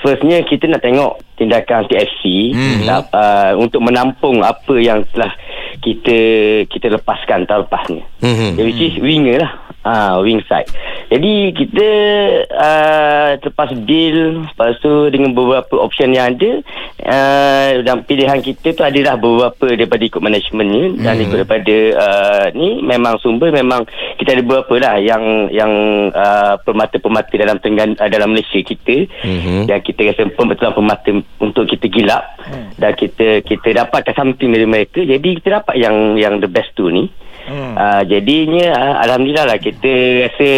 firstnya 0.00 0.42
kita 0.42 0.66
nak 0.66 0.82
tengok 0.82 1.22
tindakan 1.38 1.86
TFC 1.86 2.52
Hmm. 2.52 2.82
uh, 2.90 3.52
untuk 3.56 3.80
menampung 3.80 4.42
apa 4.42 4.74
yang 4.76 5.06
telah 5.14 5.32
kita 5.78 6.18
kita 6.66 6.90
lepaskan 6.98 7.46
tahun 7.46 7.64
lepas 7.70 7.84
ni. 7.88 8.02
Hmm. 8.20 8.58
Which 8.58 8.82
is 8.82 8.98
winger 8.98 9.38
lah. 9.38 9.67
Ah, 9.80 10.18
wing 10.18 10.42
side. 10.44 10.68
Jadi 11.08 11.54
kita 11.54 11.88
uh, 12.50 13.30
lepas 13.40 13.70
deal 13.80 14.44
lepas 14.44 14.76
tu 14.76 15.08
dengan 15.08 15.32
beberapa 15.32 15.78
option 15.78 16.12
yang 16.12 16.34
ada 16.34 16.50
uh, 17.00 17.70
dan 17.80 18.02
pilihan 18.02 18.36
kita 18.38 18.74
tu 18.74 18.82
adalah 18.82 19.16
beberapa 19.16 19.70
daripada 19.70 20.02
ikut 20.02 20.20
managementnya 20.20 20.84
dan 20.98 21.14
Hmm. 21.16 21.24
ikut 21.24 21.36
daripada 21.40 21.76
uh, 21.94 22.44
ni 22.52 22.82
memang 22.82 23.16
sumber 23.18 23.48
memang 23.48 23.88
kita 24.18 24.36
ada 24.36 24.42
beberapa 24.42 24.74
lah 24.76 24.94
yang 24.98 25.48
yang 25.48 25.72
uh, 26.10 26.60
pemata-pemata 26.60 27.32
dalam 27.32 27.56
tenggan 27.56 27.96
uh, 27.96 28.10
dalam 28.10 28.34
Malaysia 28.34 28.60
kita 28.60 29.08
Mhm. 29.24 29.66
yang 29.66 29.80
kita 29.80 30.04
rasa 30.04 30.28
pembetulan 30.28 30.74
pemata 30.74 31.10
untuk 31.38 31.64
kita 31.64 31.86
gilap 31.88 32.36
dan 32.76 32.92
kita 32.92 33.40
kita 33.40 33.68
dapatkan 33.78 34.12
something 34.12 34.50
dari 34.50 34.66
mereka 34.66 35.00
jadi 35.00 35.28
kita 35.40 35.62
dapat 35.62 35.74
yang 35.76 35.96
yang 36.14 36.36
the 36.38 36.50
best 36.50 36.74
tu 36.74 36.90
ni 36.90 37.08
Hmm. 37.48 37.74
Uh, 37.80 38.02
jadinya 38.04 38.76
uh, 38.76 38.94
Alhamdulillah 39.08 39.48
lah 39.48 39.56
Kita 39.56 39.92
rasa 40.28 40.48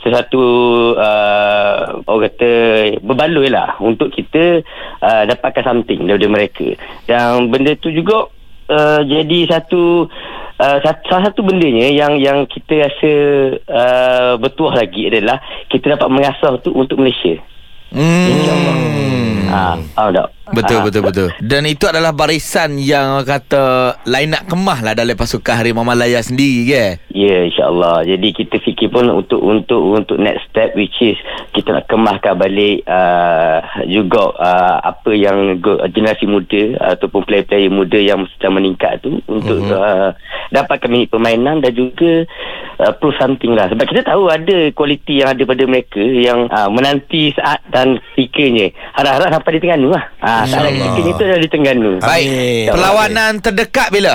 Sesuatu 0.00 0.42
uh, 0.96 2.00
Orang 2.08 2.24
kata 2.24 2.50
Berbaloi 3.04 3.52
lah 3.52 3.76
Untuk 3.84 4.08
kita 4.16 4.64
uh, 5.04 5.22
Dapatkan 5.28 5.60
something 5.60 6.08
Daripada 6.08 6.28
mereka 6.32 6.66
Dan 7.04 7.52
benda 7.52 7.76
tu 7.76 7.92
juga 7.92 8.32
uh, 8.72 9.00
Jadi 9.04 9.44
satu 9.44 10.08
uh, 10.56 10.78
Salah 10.80 11.28
satu 11.28 11.44
bendanya 11.44 11.92
Yang 11.92 12.12
yang 12.24 12.38
kita 12.48 12.74
rasa 12.88 13.12
uh, 13.68 14.32
Bertuah 14.40 14.80
lagi 14.80 15.12
adalah 15.12 15.44
Kita 15.68 16.00
dapat 16.00 16.08
mengasah 16.08 16.56
tu 16.64 16.72
Untuk 16.72 16.96
Malaysia 16.96 17.36
InsyaAllah 17.92 18.76
Hmm. 19.48 19.54
Ah, 19.56 19.76
Faham 19.96 20.12
tak? 20.12 20.28
Betul 20.54 20.78
Ah, 20.78 20.84
betul 20.86 21.02
betul. 21.02 21.28
Dan 21.42 21.66
itu 21.66 21.84
adalah 21.90 22.14
barisan 22.14 22.78
yang 22.78 23.26
kata 23.26 23.96
line 24.06 24.36
up 24.38 24.46
kemah 24.46 24.78
lah 24.86 24.92
dalam 24.94 25.18
pasukan 25.18 25.58
Harimau 25.58 25.82
Malaya 25.82 26.22
sendiri 26.22 26.70
ke. 26.70 26.84
Ya 27.10 27.42
insyaAllah 27.42 28.06
Jadi 28.06 28.28
kita 28.30 28.62
fikir 28.62 28.94
pun 28.94 29.10
untuk 29.10 29.42
untuk 29.42 29.82
untuk 29.82 30.16
next 30.22 30.46
step 30.50 30.72
which 30.78 30.94
is 31.02 31.18
kita 31.50 31.74
nak 31.74 31.90
kemahkan 31.90 32.38
balik 32.38 32.86
uh, 32.86 33.58
juga 33.90 34.30
uh, 34.38 34.76
apa 34.86 35.10
yang 35.16 35.58
go, 35.58 35.82
generasi 35.90 36.30
muda 36.30 36.94
ataupun 36.94 37.26
player-player 37.26 37.72
muda 37.72 37.98
yang 37.98 38.28
sedang 38.36 38.60
meningkat 38.60 39.02
tu 39.02 39.18
untuk 39.26 39.58
mm-hmm. 39.66 39.74
uh, 39.74 40.10
dapatkan 40.54 40.86
minit 40.86 41.10
permainan 41.10 41.58
dan 41.58 41.72
juga 41.74 42.22
uh, 42.78 42.92
prove 42.96 43.16
something 43.18 43.52
lah 43.58 43.66
sebab 43.72 43.84
kita 43.90 44.06
tahu 44.06 44.30
ada 44.30 44.70
kualiti 44.72 45.20
yang 45.20 45.34
ada 45.34 45.42
pada 45.42 45.64
mereka 45.66 46.00
yang 46.00 46.46
uh, 46.48 46.70
menanti 46.70 47.34
saat 47.34 47.58
dan 47.74 47.98
ketikanya 48.14 48.70
harap-harap 48.94 49.40
sampai 49.40 49.52
di 49.56 49.60
Terengganu 49.60 49.88
lah 49.92 50.04
uh, 50.22 50.37
saat 50.46 50.70
dan 50.70 50.74
ketikanya 50.94 51.12
tu 51.16 51.24
ada 51.24 51.36
di 51.40 51.48
Terengganu 51.48 51.90
Baik. 51.98 52.28
Amin. 52.28 52.66
Perlawanan 52.70 53.32
terdekat 53.42 53.88
bila? 53.90 54.14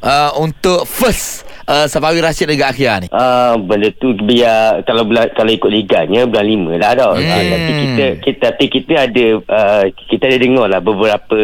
Uh, 0.00 0.32
untuk 0.40 0.88
first 0.88 1.44
uh, 1.70 1.86
Safari 1.86 2.18
Rashid 2.18 2.50
negara 2.50 2.74
akhir 2.74 3.06
ni. 3.06 3.08
Uh, 3.08 3.54
benda 3.62 3.88
tu 3.96 4.12
biar 4.18 4.82
kalau 4.82 5.06
bulan, 5.06 5.30
kalau 5.32 5.50
ikut 5.50 5.70
liganya 5.70 6.26
bulan 6.26 6.46
5 6.46 6.82
lah 6.82 6.90
dah. 6.98 7.10
Hmm. 7.14 7.22
Hmm. 7.22 7.30
Uh, 7.30 7.46
tapi 7.46 7.72
kita 7.78 8.06
kita 8.18 8.38
tapi 8.50 8.64
kita 8.66 8.92
ada 9.06 9.24
uh, 9.38 9.84
kita 10.10 10.22
ada 10.26 10.38
dengar 10.38 10.66
lah 10.66 10.80
beberapa 10.82 11.38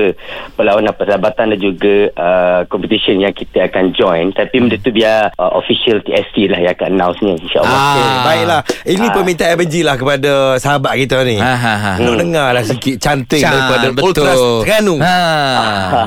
perlawanan 0.58 0.92
persahabatan 0.92 1.54
dan 1.54 1.58
juga 1.62 1.94
uh, 2.18 2.60
competition 2.66 3.22
yang 3.22 3.30
kita 3.30 3.70
akan 3.70 3.94
join 3.94 4.34
tapi 4.34 4.58
benda 4.58 4.76
tu 4.76 4.90
biar 4.90 5.30
uh, 5.38 5.52
official 5.54 6.02
TSC 6.02 6.50
lah 6.50 6.58
yang 6.58 6.74
akan 6.74 6.88
announce 6.98 7.20
ni 7.22 7.38
insyaallah. 7.38 7.70
Ah. 7.70 7.94
Okay, 7.94 8.08
baiklah. 8.26 8.60
Ini 8.82 9.06
Ah. 9.06 9.12
permintaan 9.14 9.54
Benji 9.56 9.80
lah 9.80 9.96
kepada 9.96 10.32
sahabat 10.58 10.98
kita 10.98 11.22
ni. 11.22 11.38
Ha 11.38 11.54
ha 11.54 11.74
ha. 11.78 11.92
Nak 11.96 12.16
dengar 12.18 12.48
lah 12.50 12.64
sikit 12.66 12.98
cantik 12.98 13.38
Can, 13.38 13.52
daripada 13.54 13.86
Ultras 14.02 14.40
Terengganu. 14.64 14.96
Ha. 14.98 15.16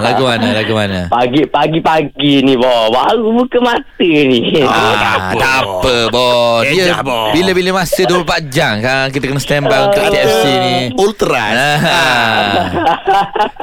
Lagu 0.04 0.24
mana? 0.26 0.48
Lagu 0.52 0.74
mana? 0.76 1.00
Pagi 1.08 1.42
pagi 1.48 1.80
pagi 1.80 2.34
ni 2.44 2.54
boh 2.54 2.92
baru 2.92 3.30
buka 3.32 3.58
mata 3.62 4.09
ni. 4.26 4.40
Ah, 4.62 5.30
tak 5.36 5.56
apa 5.62 5.96
bos 6.08 6.62
Eh, 6.62 6.74
Dia. 6.76 7.00
Bila-bila 7.32 7.70
masa 7.78 8.02
24 8.02 8.20
jam 8.48 8.78
kan 8.78 9.08
Kita 9.08 9.26
kena 9.26 9.38
standby 9.38 9.80
untuk 9.86 10.04
TFC 10.06 10.44
ni 10.58 10.74
Ultras. 10.96 11.54
Ah. 11.54 12.54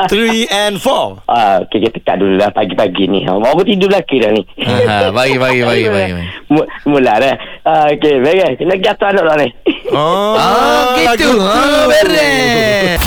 3 0.08 0.16
and 0.48 0.76
4. 0.76 1.26
Ah, 1.26 1.60
okay, 1.60 1.78
kita 1.80 1.96
tekat 1.96 2.16
dulu 2.16 2.36
lah 2.36 2.50
pagi-pagi 2.50 3.04
ni. 3.06 3.24
Baru 3.24 3.62
tidur 3.62 3.88
lelaki 3.88 4.16
dah 4.18 4.30
ni. 4.30 4.42
Ah, 4.60 5.10
bagi, 5.10 5.36
bagi, 5.36 5.60
bagi, 5.60 5.84
bagi, 5.88 6.12
bagi. 6.12 6.26
Mu- 6.48 6.68
Mula 6.86 7.14
dah. 7.16 7.34
Ah, 7.62 7.86
okay, 7.88 8.18
baik. 8.18 8.56
Kena 8.56 8.74
jatuh 8.76 9.06
anak 9.08 9.24
dah 9.24 9.36
ni. 9.36 9.48
Oh, 9.88 10.34
Ah, 10.34 10.94
gitu. 10.96 11.30
Ah, 11.36 11.84
beres. 11.86 13.00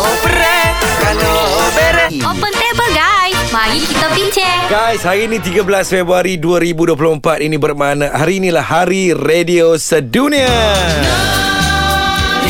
Open 0.00 0.32
Mari 3.68 3.84
kita 3.84 4.08
bincang. 4.16 4.64
Guys, 4.72 5.04
hari 5.04 5.28
ini 5.28 5.44
13 5.44 5.60
Februari 5.92 6.40
2024 6.40 7.44
ini 7.44 7.60
bermakna 7.60 8.08
hari 8.16 8.40
inilah 8.40 8.64
hari 8.64 9.12
radio 9.12 9.76
sedunia. 9.76 10.48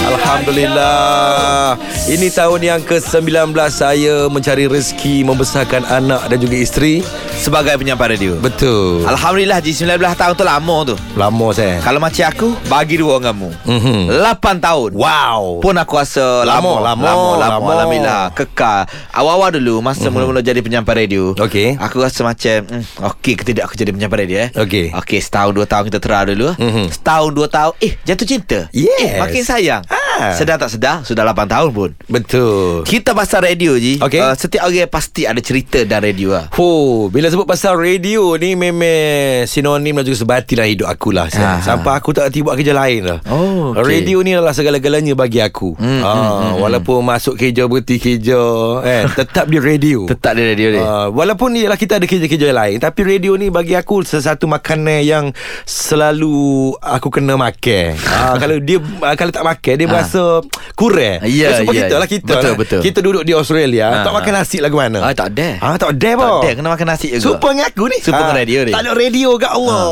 Alhamdulillah. 0.09 1.77
Ini 2.07 2.29
tahun 2.31 2.61
yang 2.63 2.81
ke-19 2.81 3.53
saya 3.69 4.25
mencari 4.27 4.65
rezeki 4.65 5.21
membesarkan 5.23 5.85
anak 5.85 6.25
dan 6.27 6.39
juga 6.39 6.57
isteri. 6.57 7.05
Sebagai 7.39 7.79
penyampai 7.79 8.19
radio. 8.19 8.35
Betul. 8.35 9.07
Alhamdulillah 9.07 9.63
Ji 9.63 9.71
19 9.71 9.95
tahun 10.11 10.35
tu 10.35 10.43
lama 10.43 10.77
tu. 10.85 10.95
Lama 11.15 11.47
saya. 11.53 11.79
Kalau 11.79 12.03
macam 12.03 12.25
aku 12.27 12.49
bagi 12.67 12.99
dua 12.99 13.17
dengan 13.17 13.31
kamu. 13.31 13.49
Mhm. 13.63 14.01
8 14.11 14.59
tahun. 14.59 14.91
Wow. 14.91 15.61
Pun 15.61 15.75
aku 15.77 15.95
rasa 15.95 16.43
Lama, 16.43 16.83
lama, 16.83 16.83
lama, 16.83 17.05
lama, 17.05 17.05
lama, 17.07 17.37
lama. 17.39 17.69
Alhamdulillah 17.79 18.23
Kekal 18.33 18.81
Awal-awal 19.13 19.55
dulu 19.55 19.79
Masa 19.79 20.01
mm-hmm. 20.01 20.13
mula-mula 20.13 20.41
jadi 20.41 20.59
penyampai 20.59 20.95
radio 20.99 21.31
Okey. 21.35 21.79
Aku 21.79 22.01
rasa 22.01 22.23
macam 22.23 22.59
hmm, 22.65 22.85
Okey 23.07 23.35
ke 23.35 23.43
tidak 23.45 23.67
aku 23.67 23.75
jadi 23.75 23.91
penyampai 23.91 24.19
radio 24.25 24.37
eh 24.41 24.51
Okey. 24.55 24.91
Okey 24.95 25.19
setahun 25.19 25.53
dua 25.53 25.65
tahun 25.65 25.87
kita 25.87 25.99
tera 25.99 26.25
dulu 26.25 26.55
Mhm. 26.55 26.91
Setahun 26.91 27.31
dua 27.33 27.47
tahun 27.47 27.73
Eh 27.79 27.93
jatuh 28.03 28.27
cinta 28.27 28.59
Yes. 28.73 28.99
eh, 28.99 29.19
Makin 29.19 29.43
sayang 29.43 29.83
Ah. 29.87 29.98
Ah. 30.19 30.35
Sedar 30.35 30.59
tak 30.59 30.75
sedar 30.75 31.07
Sudah 31.07 31.23
8 31.31 31.47
tahun 31.47 31.71
pun 31.71 31.91
Betul 32.11 32.83
Kita 32.83 33.15
pasal 33.15 33.47
radio 33.47 33.79
je 33.79 34.03
Okey. 34.03 34.19
uh, 34.19 34.35
Setiap 34.35 34.67
orang 34.67 34.91
pasti 34.91 35.23
ada 35.31 35.39
cerita 35.39 35.79
dan 35.87 36.03
radio 36.03 36.35
lah 36.35 36.51
Ho, 36.59 37.07
bila 37.07 37.31
sebut 37.31 37.47
pasal 37.47 37.79
radio 37.79 38.35
ni 38.35 38.59
memang 38.59 39.47
sinonim 39.47 39.95
dan 39.95 40.05
juga 40.05 40.19
sebati 40.27 40.55
lah 40.59 40.67
hidup 40.67 40.89
aku 40.91 41.15
lah. 41.15 41.31
Ah. 41.39 41.63
Sampai 41.63 41.95
aku 41.95 42.11
tak 42.11 42.31
reti 42.31 42.43
buat 42.43 42.59
kerja 42.59 42.75
lain 42.75 43.07
lah. 43.07 43.19
Oh, 43.31 43.79
okey. 43.79 43.87
Radio 43.87 44.19
ni 44.27 44.35
adalah 44.35 44.51
segala-galanya 44.53 45.15
bagi 45.15 45.39
aku. 45.39 45.79
Hmm, 45.79 46.03
ah, 46.03 46.13
hmm, 46.13 46.35
hmm, 46.35 46.55
walaupun 46.63 46.99
masuk 47.07 47.39
kerja, 47.39 47.71
berhenti 47.71 48.03
kerja, 48.03 48.41
eh, 48.83 49.07
tetap 49.23 49.47
di 49.47 49.59
radio. 49.63 50.09
Tetap 50.09 50.33
di 50.35 50.43
radio 50.43 50.69
dia 50.75 50.83
Ah, 50.83 51.07
walaupun 51.13 51.53
ni 51.55 51.63
kita 51.69 52.01
ada 52.01 52.07
kerja-kerja 52.09 52.51
lain 52.51 52.77
Tapi 52.81 53.01
radio 53.05 53.37
ni 53.39 53.53
bagi 53.53 53.77
aku 53.77 54.03
Sesuatu 54.03 54.49
makanan 54.49 55.05
yang 55.05 55.25
Selalu 55.69 56.75
Aku 56.81 57.13
kena 57.13 57.37
makan 57.37 57.95
ah, 58.09 58.35
Kalau 58.43 58.57
dia 58.59 58.81
ah, 59.05 59.15
Kalau 59.15 59.31
tak 59.31 59.45
makan 59.45 59.75
Dia 59.79 59.88
berasa 59.89 60.25
Kurang 60.73 61.19
Ya, 61.25 61.49
Sebab 61.57 61.73
ya, 61.73 61.81
kita 61.83 61.91
ya. 61.91 61.99
lah 61.99 62.09
kita 62.09 62.31
Betul, 62.31 62.45
lah. 62.45 62.57
betul. 62.57 62.81
Kita 62.81 62.99
duduk 63.01 63.23
di 63.23 63.33
Australia 63.33 63.87
Ah, 63.91 64.03
Tak 64.03 64.13
makan 64.15 64.31
ah. 64.31 64.39
nasi 64.39 64.57
lah 64.59 64.69
ke 64.69 64.77
mana 64.77 64.99
Ah, 65.01 65.13
tak 65.13 65.29
ada. 65.33 65.49
Ah, 65.59 65.75
tak 65.75 65.91
ada 65.91 65.99
Tak 65.99 66.13
apa 66.15 66.27
ada 66.39 66.51
Kena 66.53 66.69
makan 66.71 66.87
nasi 66.87 67.07
juga 67.11 67.25
Super 67.25 67.51
dengan 67.51 67.67
aku 67.67 67.85
ni 67.85 67.99
Super 67.99 68.21
dengan 68.21 68.37
radio 68.37 68.59
ni. 68.63 68.73
Tak 68.73 68.81
ada 68.81 68.91
radio 68.93 69.29
kat 69.35 69.53
Allah 69.53 69.83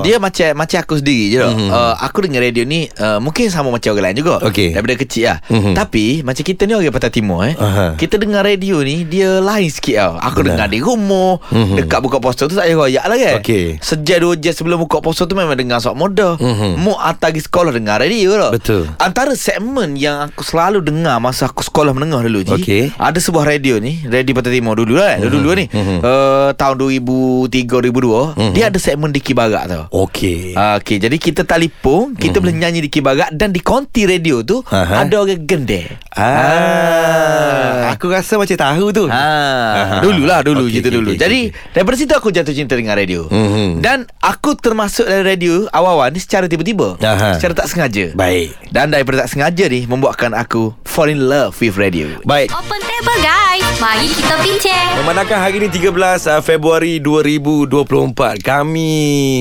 Dia 0.00 0.16
macam 0.18 0.48
macam 0.54 0.78
aku 0.80 0.94
sendiri 0.96 1.24
je 1.30 1.40
Mhm. 1.40 1.50
mm-hmm. 1.50 1.70
uh, 1.70 1.94
Aku 2.00 2.18
dengar 2.20 2.40
radio 2.40 2.62
ni 2.62 2.80
uh, 2.94 3.18
Mungkin 3.18 3.46
sama 3.48 3.68
macam 3.68 3.90
orang 3.90 4.04
lain 4.06 4.16
juga 4.16 4.34
Okey. 4.42 4.72
Daripada 4.72 4.94
kecil 4.96 5.24
lah 5.26 5.38
Mhm. 5.46 5.72
Tapi 5.74 6.06
Macam 6.20 6.42
kita 6.42 6.62
ni 6.62 6.72
orang 6.72 6.88
Pantai 6.90 7.10
Timur 7.10 7.38
eh 7.42 7.54
Aha. 7.54 7.86
Kita 7.94 8.16
dengar 8.16 8.42
radio 8.42 8.80
ni 8.80 9.04
Dia 9.04 9.38
lain 9.38 9.68
sikit 9.68 9.96
tau 9.98 10.12
Aku 10.22 10.40
Benar. 10.40 10.56
dengar 10.56 10.68
di 10.68 10.78
rumah 10.78 11.36
Mhm. 11.46 11.76
Dekat 11.76 11.98
buka 12.00 12.16
poster 12.18 12.46
tu 12.46 12.54
Tak 12.54 12.64
payah 12.64 12.78
royak 12.78 13.04
lah 13.04 13.16
kan 13.18 13.34
Okey. 13.38 13.64
Sejak 13.78 14.18
dua 14.18 14.34
jam 14.34 14.52
sebelum 14.52 14.78
buka 14.78 14.98
poster 14.98 15.24
tu 15.24 15.34
Memang 15.34 15.54
dengar 15.54 15.78
sok 15.78 15.94
muda 15.94 16.36
Mhm. 16.36 16.78
Mu 16.78 16.94
atas 16.94 17.22
sekolah 17.44 17.70
dengar 17.70 17.98
radio 17.98 18.36
lah 18.36 18.50
Betul. 18.50 18.86
Antara 19.14 19.38
segmen 19.38 19.94
yang 19.94 20.26
aku 20.26 20.42
selalu 20.42 20.82
dengar 20.82 21.22
Masa 21.22 21.46
aku 21.46 21.62
sekolah 21.62 21.94
menengah 21.94 22.26
dulu 22.26 22.42
Ji 22.42 22.50
Okey. 22.50 22.84
Ada 22.98 23.22
sebuah 23.22 23.46
radio 23.46 23.78
ni 23.78 24.02
Radio 24.02 24.34
Pantai 24.34 24.58
Timur 24.58 24.74
dulu 24.74 24.98
lah 24.98 25.14
Mhm. 25.14 25.22
Dulu-dulu 25.22 25.50
ni 25.54 25.66
Mhm. 25.70 25.96
uh, 26.02 26.50
Tahun 26.50 26.74
2003-2002 26.74 28.34
Mhm. 28.34 28.52
Dia 28.52 28.74
ada 28.74 28.78
segmen 28.82 29.14
Diki 29.14 29.30
Barak 29.30 29.70
tau 29.70 29.86
Okey 29.94 30.58
Ah, 30.58 30.82
Okey, 30.82 30.98
jadi 30.98 31.14
kita 31.14 31.46
telefon, 31.46 32.18
kita 32.18 32.42
boleh 32.42 32.58
nyanyi 32.58 32.82
di 32.82 32.90
Kibarak 32.90 33.30
dan 33.30 33.54
di 33.54 33.62
konti 33.62 34.02
radio 34.02 34.42
tu. 34.42 34.66
Aha. 34.66 35.06
ada 35.06 35.14
orang 35.16 35.46
gendek. 35.46 35.94
Ah, 36.10 37.90
aku 37.90 38.08
rasa 38.08 38.34
macam 38.34 38.50
tahu 38.52 38.90
tu. 38.90 39.04
Ha, 39.06 39.98
dululah 40.00 40.42
dulu 40.42 40.66
Okey, 40.66 40.74
gitu 40.74 40.88
okey, 40.88 40.96
dulu. 40.96 41.10
okey, 41.12 41.20
Jadi 41.20 41.40
okey. 41.48 41.70
daripada 41.70 41.96
situ 41.96 42.12
aku 42.12 42.28
jatuh 42.30 42.50
cinta 42.50 42.74
dengan 42.74 42.94
radio. 42.94 43.26
Mhm. 43.26 43.78
Dan 43.78 44.02
aku 44.18 44.54
termasuk 44.56 45.06
dari 45.06 45.22
radio 45.24 45.70
awal-awal 45.70 46.10
ni 46.10 46.18
secara 46.18 46.46
tiba-tiba. 46.46 46.98
Aha. 46.98 47.38
Secara 47.38 47.54
tak 47.56 47.66
sengaja. 47.68 48.10
Baik. 48.12 48.54
Dan 48.68 48.90
daripada 49.04 49.28
tak 49.28 49.36
sengaja 49.36 49.68
ni 49.68 49.84
membuatkan 49.84 50.32
aku 50.32 50.72
fall 50.82 51.12
in 51.12 51.28
love 51.28 51.52
with 51.60 51.76
radio. 51.76 52.08
Baik. 52.24 52.48
Open 52.48 52.80
table 52.80 53.20
guys 53.20 53.60
Mari 53.76 54.06
kita 54.08 54.38
bincang 54.38 54.90
Memandangkan 54.96 55.36
hari 55.36 55.58
ini 55.58 55.68
13 55.68 55.90
uh, 56.30 56.40
Februari 56.40 57.02
2024 57.02 58.38
Kami 58.40 58.92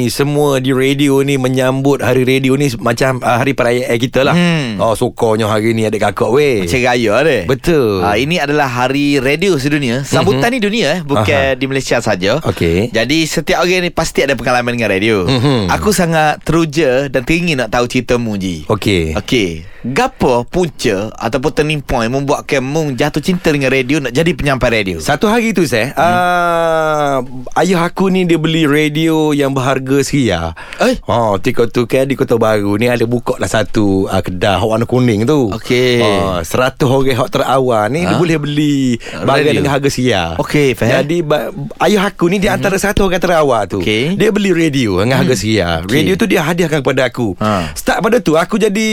semua 0.09 0.57
di 0.57 0.73
radio 0.73 1.21
ni 1.21 1.37
menyambut 1.37 2.01
hari 2.01 2.25
radio 2.25 2.57
ni 2.57 2.73
macam 2.75 3.21
uh, 3.21 3.37
hari 3.37 3.53
perayaan 3.53 3.95
kita 3.95 4.25
lah 4.25 4.33
Hmm. 4.33 4.81
Oh 4.81 4.97
sukanya 4.97 5.45
hari 5.45 5.71
ni 5.71 5.85
adik 5.85 6.01
kakak 6.01 6.27
weh 6.27 6.65
Macam 6.65 6.81
raya 6.81 7.15
deh. 7.21 7.41
Betul 7.45 8.01
Ha, 8.01 8.17
ini 8.17 8.41
adalah 8.41 8.65
hari 8.65 9.21
radio 9.21 9.55
sedunia. 9.55 10.01
Sambutan 10.01 10.49
ni 10.49 10.57
dunia 10.57 10.99
eh, 10.99 11.01
bukan 11.05 11.53
Aha. 11.53 11.55
di 11.55 11.69
Malaysia 11.69 12.01
saja. 12.01 12.41
Okey. 12.41 12.89
Jadi 12.89 13.23
setiap 13.23 13.61
orang 13.61 13.85
ni 13.85 13.93
pasti 13.93 14.25
ada 14.25 14.33
pengalaman 14.33 14.73
dengan 14.73 14.89
radio. 14.89 15.23
Mhm. 15.23 15.69
Aku 15.69 15.93
sangat 15.93 16.41
teruja 16.41 17.07
dan 17.07 17.21
teringin 17.21 17.61
nak 17.61 17.69
tahu 17.69 17.85
cerita 17.85 18.17
mu 18.17 18.33
Ji. 18.35 18.65
Okey 18.65 19.13
Okey. 19.13 19.52
day. 19.53 19.72
Gapo 19.83 20.47
punca 20.47 21.11
ataupun 21.11 21.51
turning 21.51 21.83
point 21.83 22.07
membuatkan 22.07 22.63
mu 22.63 22.95
jatuh 22.95 23.19
cinta 23.19 23.51
dengan 23.51 23.67
radio 23.67 23.99
nak 23.99 24.15
jadi 24.15 24.31
penyampai 24.31 24.79
radio? 24.79 24.95
Satu 25.03 25.27
hari 25.27 25.51
tu 25.51 25.67
saya 25.67 25.91
hmm. 25.91 25.99
uh, 25.99 27.17
Ayah 27.59 27.83
aku 27.83 28.07
ni 28.07 28.23
dia 28.23 28.39
beli 28.39 28.63
radio 28.63 29.35
yang 29.35 29.51
berharga 29.51 29.99
seria 29.99 30.55
Eh? 30.79 31.03
Oh, 31.03 31.35
tika 31.35 31.67
tu 31.67 31.83
kan 31.83 32.07
di 32.07 32.15
Kota 32.15 32.39
Baru 32.39 32.79
ni 32.79 32.87
ada 32.87 33.03
buka 33.03 33.35
lah 33.35 33.51
satu 33.51 34.07
uh, 34.07 34.23
kedai 34.23 34.55
hok 34.55 34.69
warna 34.71 34.85
kuning 34.87 35.27
tu. 35.27 35.51
Okey. 35.51 35.99
Oh, 35.99 36.39
100 36.39 36.79
orang 36.79 37.17
hok 37.19 37.29
terawal 37.29 37.83
ni 37.91 38.07
Ha? 38.07 38.15
dia 38.15 38.17
boleh 38.17 38.37
beli 38.39 38.95
barang 39.19 39.51
dengan 39.51 39.67
harga 39.67 39.89
seria. 39.91 40.39
Okey, 40.39 40.79
faham. 40.79 41.03
Jadi 41.03 41.17
ba- 41.19 41.51
ayah 41.83 42.07
aku 42.07 42.31
ni 42.31 42.39
di 42.39 42.47
antara 42.47 42.79
satu 42.79 43.11
orang 43.11 43.19
terawal 43.19 43.67
tu. 43.67 43.83
Okey. 43.83 44.15
Dia 44.15 44.31
beli 44.31 44.55
radio 44.55 45.03
dengan 45.03 45.19
harga 45.19 45.35
seria. 45.35 45.83
Okey. 45.83 45.91
Radio 45.91 46.13
tu 46.15 46.23
dia 46.23 46.39
hadiahkan 46.39 46.79
kepada 46.79 47.11
aku. 47.11 47.35
Ha. 47.43 47.75
Start 47.75 47.99
pada 47.99 48.23
tu 48.23 48.39
aku 48.39 48.55
jadi 48.55 48.87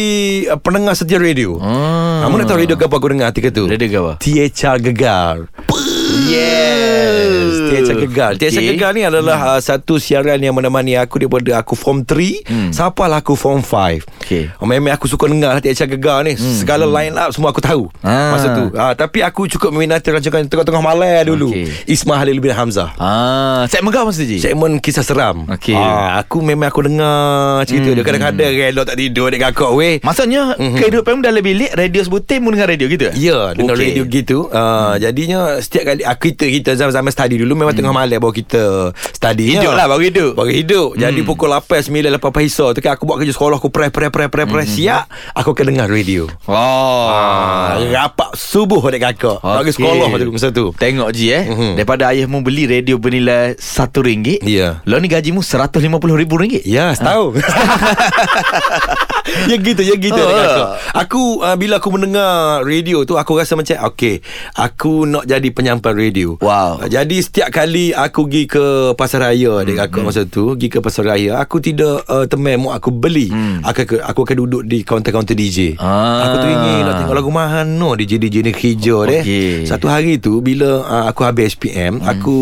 uh, 0.51 0.59
pendengar 0.59 0.80
setia 0.97 1.21
radio. 1.21 1.61
Ah. 1.61 2.25
Kamu 2.25 2.41
nak 2.41 2.47
tahu 2.49 2.59
radio 2.65 2.77
apa 2.81 2.97
aku 2.97 3.09
dengar 3.13 3.29
ketika 3.37 3.49
tu? 3.53 3.69
Radio 3.69 3.89
apa? 4.09 4.13
THR 4.21 4.77
Gegar. 4.81 5.37
Yes 6.21 7.49
THR 7.71 7.97
Okey. 8.03 8.37
THR 8.37 8.63
Gegar 8.67 8.91
ni 8.93 9.03
adalah 9.03 9.39
hmm. 9.39 9.51
uh, 9.53 9.61
Satu 9.63 9.97
siaran 9.97 10.37
yang 10.37 10.53
menemani 10.53 10.95
aku 10.95 11.17
Daripada 11.17 11.57
aku 11.57 11.73
form 11.73 12.03
3 12.03 12.45
hmm. 12.45 12.71
Sampailah 12.71 13.23
aku 13.23 13.33
form 13.35 13.63
5 13.63 14.03
Okey. 14.21 14.51
oh, 14.59 14.67
Memang 14.67 14.93
aku 14.93 15.07
suka 15.07 15.25
dengar 15.25 15.55
lah 15.55 15.63
THR 15.63 15.87
Gegar 15.89 16.21
ni 16.23 16.35
hmm. 16.35 16.57
Segala 16.59 16.85
line 16.85 17.15
up 17.15 17.31
Semua 17.31 17.51
aku 17.51 17.63
tahu 17.63 17.87
Ah. 18.03 18.35
Masa 18.35 18.47
tu 18.53 18.65
uh, 18.71 18.93
Tapi 18.93 19.23
aku 19.23 19.47
cukup 19.49 19.71
meminati 19.71 20.11
Rancangan 20.11 20.45
tengah-tengah 20.47 20.83
malam 20.83 21.23
dulu 21.25 21.55
Okey. 21.55 21.71
Ismail 21.87 22.19
Halil 22.21 22.39
bin 22.39 22.51
Hamzah 22.51 22.91
Ah, 22.99 23.65
segmen 23.67 23.89
kau 23.89 24.05
masa 24.05 24.21
Ji? 24.21 24.43
Segmen 24.43 24.77
kisah 24.77 25.01
seram 25.01 25.47
Okey. 25.47 25.73
Ah, 25.73 26.19
Aku 26.19 26.43
memang 26.43 26.69
aku 26.69 26.85
dengar 26.85 27.63
Cerita 27.65 27.89
hmm. 27.89 27.97
dia 27.97 28.05
Kadang-kadang 28.05 28.51
relok 28.51 28.85
tak 28.85 28.97
tidur 28.99 29.31
Adik 29.31 29.41
kakak 29.43 29.71
weh 29.73 29.97
Maksudnya 30.03 30.43
Mhm. 30.53 30.77
kehidupan 30.77 31.23
dalam 31.23 31.41
bilik 31.41 31.71
radio 31.73 32.03
sebutin 32.03 32.43
mu 32.43 32.51
dengar 32.51 32.69
radio 32.69 32.87
gitu? 32.89 33.07
Ya 33.15 33.55
Dengar 33.55 33.75
Okey. 33.75 33.85
radio 33.87 34.03
gitu 34.05 34.39
uh, 34.49 34.99
Jadinya 34.99 35.57
Setiap 35.57 35.85
kali 35.87 36.03
Kita 36.15 36.43
kita 36.43 36.75
zaman-zaman 36.75 37.09
study 37.09 37.39
dulu 37.39 37.55
Memang 37.55 37.73
tengah 37.73 37.91
malam 37.91 38.17
Baru 38.17 38.33
kita 38.33 38.91
Study 38.95 39.53
Hidup 39.53 39.73
lah, 39.73 39.87
baru 39.87 40.03
hidup. 40.03 40.31
Baru 40.35 40.49
hidup 40.49 40.95
Jadi 40.95 41.21
pukul 41.23 41.49
8 41.49 41.87
9 41.87 42.11
8 42.11 42.31
pagi 42.31 42.49
tu 42.49 42.79
kan 42.79 42.91
Aku 42.95 43.03
buat 43.05 43.17
kerja 43.19 43.31
sekolah 43.31 43.57
Aku 43.57 43.69
press 43.69 43.91
press 43.91 44.09
press 44.09 44.29
press 44.29 44.47
press 44.47 44.67
Siap 44.71 45.05
Aku 45.35 45.53
akan 45.53 45.65
dengar 45.69 45.87
radio 45.87 46.25
Oh. 46.47 47.07
Ah, 47.11 47.79
rapat 47.79 48.35
subuh 48.35 48.81
adik 48.83 49.03
kakak 49.03 49.39
Bagi 49.41 49.71
Okey. 49.71 49.77
sekolah 49.77 50.05
tu 50.09 50.31
masa 50.31 50.49
tu 50.51 50.65
Tengok 50.75 51.09
Ji 51.11 51.31
eh 51.31 51.43
Mhm. 51.51 51.73
Daripada 51.77 52.13
ayahmu 52.13 52.41
beli 52.41 52.65
radio 52.65 52.97
bernilai 52.97 53.55
RM1 53.57 54.45
Ya. 54.47 54.81
Lo 54.87 54.97
ni 54.99 55.07
gajimu 55.07 55.41
RM150,000 55.41 56.63
Ya, 56.65 56.93
setahun. 56.95 57.41
ya 59.51 59.57
gitu, 59.57 59.83
ya 59.83 59.95
gitu 59.97 60.17
oh. 60.17 60.31
aku. 60.31 60.63
Aku 60.93 61.21
uh, 61.41 61.57
bila 61.57 61.79
aku 61.79 61.89
mendengar 61.93 62.61
radio 62.63 63.03
tu 63.05 63.15
aku 63.15 63.39
rasa 63.39 63.55
macam 63.55 63.77
okey, 63.93 64.21
aku 64.55 65.07
nak 65.07 65.25
jadi 65.25 65.49
penyampai 65.51 65.93
radio. 66.01 66.29
Wow. 66.41 66.81
Jadi 66.89 67.21
setiap 67.21 67.53
kali 67.53 67.93
aku 67.93 68.25
pergi 68.27 68.43
ke 68.49 68.65
pasar 68.97 69.29
raya 69.29 69.61
adik 69.61 69.77
kakak 69.77 70.03
masa 70.03 70.23
tu, 70.25 70.57
pergi 70.57 70.69
ke 70.73 70.79
pasar 70.81 71.05
raya, 71.05 71.37
aku 71.37 71.61
tidak 71.61 72.09
uh, 72.09 72.25
temen 72.25 72.57
mu 72.61 72.73
aku 72.73 72.89
beli. 72.89 73.29
Hmm. 73.29 73.61
Aku 73.63 73.85
aku, 73.85 73.97
aku 74.01 74.21
akan 74.25 74.37
duduk 74.47 74.63
di 74.65 74.81
kaunter-kaunter 74.83 75.37
DJ. 75.37 75.77
Ah. 75.77 76.27
Aku 76.29 76.37
teringin 76.43 76.81
nak 76.89 76.95
tengok 77.05 77.15
lagu 77.17 77.31
mana 77.31 77.89
DJ-DJ 77.97 78.37
ni 78.45 78.53
hijau 78.53 79.05
deh. 79.05 79.23
Okey. 79.23 79.69
Satu 79.69 79.87
hari 79.87 80.17
tu 80.17 80.41
bila 80.41 80.83
uh, 80.85 81.05
aku 81.11 81.25
habis 81.25 81.55
SPM, 81.57 82.01
aku 82.01 82.37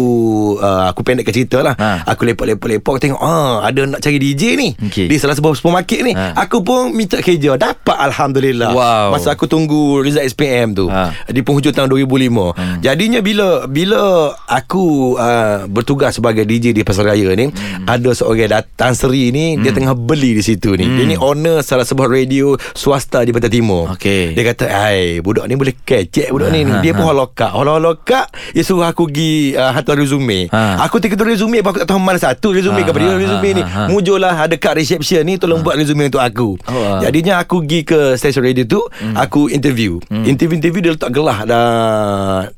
uh, 0.58 0.90
aku 0.90 1.00
pendekkan 1.06 1.32
cerita 1.34 1.62
lah. 1.62 1.74
Ha. 1.78 2.04
Aku 2.14 2.26
lepok-lepok-lepok 2.26 2.96
tengok 3.00 3.20
ah 3.20 3.64
ada 3.64 3.86
nak 3.86 4.00
cari 4.02 4.18
DJ 4.18 4.58
ni 4.58 4.68
Okey. 4.74 5.06
di 5.06 5.16
salah 5.16 5.34
sebuah 5.38 5.54
supermarket 5.56 6.00
ni. 6.02 6.12
Ha. 6.12 6.34
Aku 6.46 6.62
pun 6.62 6.92
minta 6.92 7.18
kerja, 7.22 7.54
dapat 7.54 7.96
alhamdulillah. 8.10 8.74
Wow. 8.74 9.06
Masa 9.14 9.34
aku 9.34 9.46
tunggu 9.46 10.02
result 10.02 10.26
SPM 10.26 10.74
tu 10.74 10.86
Ha. 10.88 11.12
di 11.30 11.40
penghujung 11.44 11.74
tahun 11.74 11.88
2005. 11.92 12.82
Jadinya 12.82 13.20
bila 13.22 13.37
bila 13.68 14.32
aku 14.48 15.14
uh, 15.14 15.68
bertugas 15.68 16.16
sebagai 16.16 16.42
DJ 16.42 16.72
di 16.72 16.82
pasar 16.82 17.12
raya 17.12 17.32
ni, 17.36 17.50
ada 17.84 18.10
seorang 18.10 18.50
datang 18.50 18.92
seri 18.96 19.30
ni 19.30 19.58
dia 19.58 19.70
tengah 19.70 19.94
beli 19.94 20.34
di 20.38 20.42
situ 20.42 20.74
ni. 20.74 20.86
Dia 20.86 21.04
ni 21.04 21.16
owner 21.18 21.60
salah 21.60 21.84
sebuah 21.84 22.08
radio 22.08 22.54
swasta 22.72 23.22
di 23.22 23.30
Pantai 23.30 23.52
Timur. 23.52 23.90
Okey. 23.94 24.32
Dia 24.34 24.44
kata, 24.54 24.64
"Hai, 24.68 25.20
budak 25.20 25.46
ni 25.46 25.54
boleh 25.54 25.74
kecek 25.74 26.30
budak 26.30 26.50
ni." 26.50 26.64
Ha, 26.64 26.80
Dia 26.80 26.92
ha, 26.92 26.96
pun 26.96 27.04
holokak. 27.08 27.50
Holokak 27.54 28.26
dia 28.54 28.62
suruh 28.62 28.86
aku 28.86 29.10
pergi 29.10 29.54
uh, 29.54 29.72
hantar 29.74 29.96
resume. 29.98 30.48
Ha. 30.50 30.82
Aku 30.86 30.98
tu 31.02 31.08
resume 31.26 31.60
aku 31.60 31.82
tak 31.82 31.88
tahu 31.90 32.00
mana 32.00 32.18
satu 32.20 32.54
resume 32.54 32.80
Ha, 32.82 32.86
kepada 32.86 33.04
dia 33.04 33.14
ha, 33.14 33.20
resume 33.20 33.48
ha, 33.50 33.56
ni. 33.56 33.62
ha, 33.62 33.68
ha. 33.68 33.88
Mujurlah 33.90 34.34
ada 34.46 34.54
kat 34.56 34.78
reception 34.78 35.22
ni 35.26 35.36
tolong 35.36 35.60
buat 35.62 35.74
resume 35.74 36.06
untuk 36.08 36.22
aku. 36.22 36.54
Oh, 36.70 36.98
ha. 36.98 37.02
Jadinya 37.02 37.42
aku 37.42 37.62
pergi 37.64 37.80
ke 37.84 38.00
stesen 38.14 38.42
radio 38.44 38.64
tu, 38.64 38.80
aku 39.14 39.50
interview. 39.50 39.98
Interview-interview 40.08 40.80
dia 40.84 40.92
letak 40.94 41.10
gelah 41.12 41.38
dah 41.44 41.68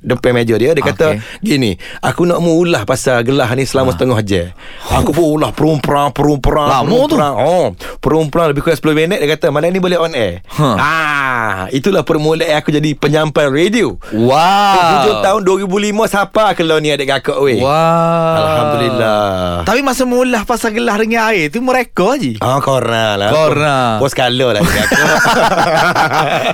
depan 0.03 0.37
meja 0.37 0.55
dia. 0.57 0.70
Dia 0.73 0.85
kata, 0.85 1.07
Okey. 1.11 1.19
"Gini, 1.41 1.71
aku 1.99 2.23
nak 2.23 2.39
mu 2.39 2.57
ulah 2.57 2.83
pasal 2.83 3.21
gelah 3.21 3.51
ni 3.53 3.63
selama 3.63 3.91
setengah 3.91 4.21
jam." 4.21 4.47
Aku 4.91 5.11
pun 5.11 5.27
ulah 5.33 5.51
perumperang 5.51 6.11
perumperang 6.11 6.69
Lama 6.69 6.85
tu. 6.85 6.95
perumperang. 7.09 7.35
Oh, 7.37 7.67
perumperang 7.99 8.47
lebih 8.49 8.63
kurang 8.63 8.79
10 8.79 8.95
minit 8.97 9.19
dia 9.19 9.29
kata, 9.29 9.49
"Malam 9.49 9.69
ni 9.69 9.79
boleh 9.79 9.99
on 9.99 10.13
air." 10.13 10.43
Ha. 10.53 10.69
Ah, 10.73 11.09
Ah, 11.31 11.67
itulah 11.69 12.01
permulaan 12.01 12.53
aku 12.55 12.71
jadi 12.71 12.93
penyampai 12.93 13.47
radio. 13.47 13.95
Wow 14.11 14.79
Hujung 15.01 15.19
tahun 15.21 15.41
2005 15.43 15.71
siapa 16.05 16.53
kalau 16.53 16.77
ni 16.77 16.89
adik 16.89 17.07
kakak 17.09 17.39
weh. 17.39 17.59
Wow 17.59 18.35
Alhamdulillah. 18.37 19.63
Tapi 19.63 19.81
masa 19.81 20.03
mula 20.03 20.43
pasal 20.43 20.71
gelah 20.71 20.97
dengan 20.97 21.29
air 21.29 21.49
tu 21.49 21.61
mereka 21.61 22.15
je 22.17 22.39
Ah, 22.39 22.59
korang 22.59 23.15
lah. 23.17 23.31
Korang. 23.31 23.95
Pos 23.99 24.13
kala 24.13 24.47
lah 24.51 24.61
adik 24.61 24.75
kakak. 24.75 25.01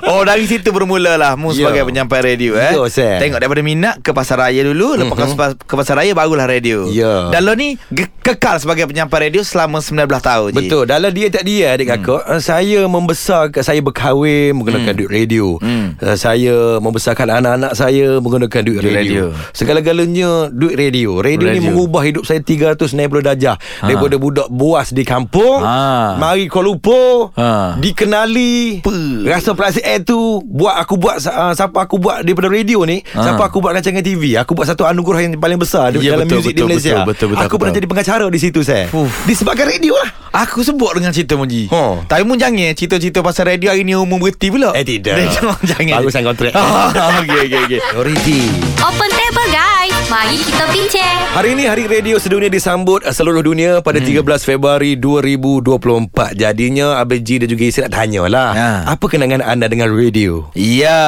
Oh 0.06 0.22
dari 0.22 0.44
situ 0.44 0.70
bermula 0.70 1.14
lah 1.14 1.34
Mu 1.34 1.50
Ya. 1.50 1.64
sebagai 1.64 1.86
penyampai 1.86 2.20
radio 2.24 2.52
eh 2.54 2.72
Ya, 2.72 2.82
Sir. 2.86 3.16
Tengok 3.18 3.38
daripada 3.38 3.62
minat 3.62 4.00
ke 4.06 4.14
pasar 4.14 4.38
raya 4.38 4.62
dulu 4.62 4.94
Lepas 4.94 5.34
mm-hmm. 5.34 5.66
ke 5.66 5.74
pasar 5.74 5.98
raya 5.98 6.14
barulah 6.14 6.46
radio 6.46 6.86
Ya. 6.86 7.28
Dan 7.28 7.42
lo 7.42 7.52
ni 7.52 7.74
ge- 7.90 8.06
kekal 8.22 8.56
sebagai 8.56 8.86
penyampai 8.86 9.26
radio 9.26 9.42
Selama 9.42 9.82
19 9.82 10.06
tahun 10.06 10.48
je 10.52 10.56
Betul 10.56 10.82
Dalam 10.86 11.10
dia 11.10 11.26
tak 11.26 11.42
dia 11.42 11.74
adik 11.74 11.90
kakak 11.90 12.22
hmm. 12.22 12.38
Saya 12.38 12.86
membesar 12.86 13.50
Saya 13.56 13.80
berkahwin 13.80 14.54
Menggunakan 14.54 14.86
hmm. 14.86 14.98
duit 14.98 15.10
radio 15.10 15.46
Hmm. 15.58 15.98
uh, 15.98 16.14
Saya 16.14 16.78
membesarkan 16.78 17.26
anak-anak 17.32 17.72
saya 17.74 18.20
Menggunakan 18.20 18.60
duit 18.62 18.78
radio, 18.78 18.94
radio. 18.94 19.24
Segala-galanya 19.50 20.30
Duit 20.48 20.76
radio 20.76 21.18
Radio, 21.18 21.42
ni 21.42 21.58
Radio. 21.58 21.64
mengubah 21.66 22.02
hidup 22.02 22.22
saya 22.22 22.38
390 22.38 22.86
darjah 23.20 23.56
ha. 23.56 23.84
Daripada 23.84 24.14
budak 24.16 24.46
buas 24.48 24.92
di 24.92 25.02
kampung 25.02 25.58
Ha. 25.58 26.14
Mari 26.16 26.46
Kuala 26.46 26.70
Lumpur 26.70 27.34
Ha. 27.34 27.74
Dikenali 27.76 28.84
Pe. 28.84 28.94
Rasa 29.24 29.52
plastik 29.52 29.82
air 29.82 30.02
tu 30.02 30.14
Buat 30.44 30.76
aku 30.78 30.94
buat 30.94 31.18
uh, 31.24 31.52
Siapa 31.52 31.82
aku 31.82 31.96
buat 31.96 32.22
Daripada 32.22 32.46
radio 32.46 32.84
ni 32.84 33.00
Ha. 33.02 33.22
Siapa 33.22 33.48
aku 33.48 33.58
buat 33.58 33.72
rancangan 33.72 33.95
TV 34.00 34.36
Aku 34.36 34.52
buat 34.52 34.66
satu 34.66 34.82
anugerah 34.82 35.20
yang 35.22 35.32
paling 35.36 35.56
besar 35.56 35.92
Ya, 35.92 36.12
Dalam 36.12 36.24
betul, 36.24 36.40
muzik 36.40 36.52
di 36.52 36.62
Malaysia. 36.62 37.00
betul, 37.00 37.06
betul, 37.06 37.26
betul, 37.32 37.42
Aku 37.42 37.54
pernah 37.56 37.70
betul. 37.70 37.78
jadi 37.78 37.88
pengacara 37.88 38.24
di 38.26 38.40
situ 38.40 38.60
saya 38.60 38.84
Fuh. 38.86 39.08
Disebabkan 39.24 39.66
radio 39.66 39.94
lah. 39.94 40.10
Aku 40.36 40.60
sebut 40.60 40.92
dengan 40.94 41.12
cerita 41.12 41.34
Munji 41.34 41.68
Ha. 41.68 42.04
Tapi 42.04 42.22
Mun 42.22 42.36
jangan 42.36 42.72
Cerita-cerita 42.72 43.20
pasal 43.20 43.48
radio 43.48 43.70
hari 43.70 43.82
ni 43.82 43.92
Umum 43.92 44.18
berhenti 44.18 44.48
pula. 44.48 44.72
Eh 44.72 44.82
tidak. 44.82 45.16
Jangan. 45.70 46.00
Baru 46.00 46.10
sign 46.10 46.24
kontrak. 46.24 46.52
Okey 47.20 47.38
okey 47.46 47.58
okey. 47.66 47.78
Priority 47.86 48.38
Open 48.80 49.10
table 49.10 49.48
guys. 49.48 49.75
Mari 50.16 50.40
kita 50.40 50.64
bincang. 50.72 51.16
Hari 51.36 51.52
ini 51.52 51.68
Hari 51.68 51.84
Radio 51.92 52.16
Sedunia 52.16 52.48
disambut 52.48 53.04
uh, 53.04 53.12
seluruh 53.12 53.44
dunia 53.44 53.84
pada 53.84 54.00
hmm. 54.00 54.24
13 54.24 54.48
Februari 54.48 54.96
2024 54.96 56.32
Jadinya 56.32 56.96
Abang 56.96 57.20
G 57.20 57.44
dan 57.44 57.52
juga 57.52 57.68
Isi 57.68 57.84
nak 57.84 57.92
tanya 57.92 58.24
lah 58.24 58.50
Ha. 58.56 58.68
Apa 58.96 59.12
kenangan 59.12 59.44
anda 59.44 59.68
dengan 59.68 59.92
radio? 59.92 60.48
Ya, 60.56 61.04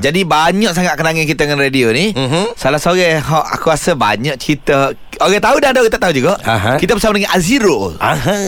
jadi 0.00 0.24
banyak 0.24 0.72
sangat 0.72 0.96
kenangan 0.96 1.28
kita 1.28 1.44
dengan 1.44 1.60
radio 1.60 1.92
ni. 1.92 2.16
Mhm. 2.16 2.56
Salah 2.56 2.80
seorang 2.80 3.20
ha, 3.20 3.44
aku 3.52 3.68
rasa 3.68 3.92
banyak 3.92 4.40
cerita. 4.40 4.96
Orang 5.20 5.44
tahu 5.44 5.56
dan 5.60 5.76
ada 5.76 5.84
orang 5.84 5.92
tak 5.92 6.00
tahu 6.00 6.14
juga. 6.16 6.40
Aha. 6.40 6.80
Kita 6.80 6.96
bersama 6.96 7.20
dengan 7.20 7.36
Azirul. 7.36 8.00
Aha. 8.00 8.40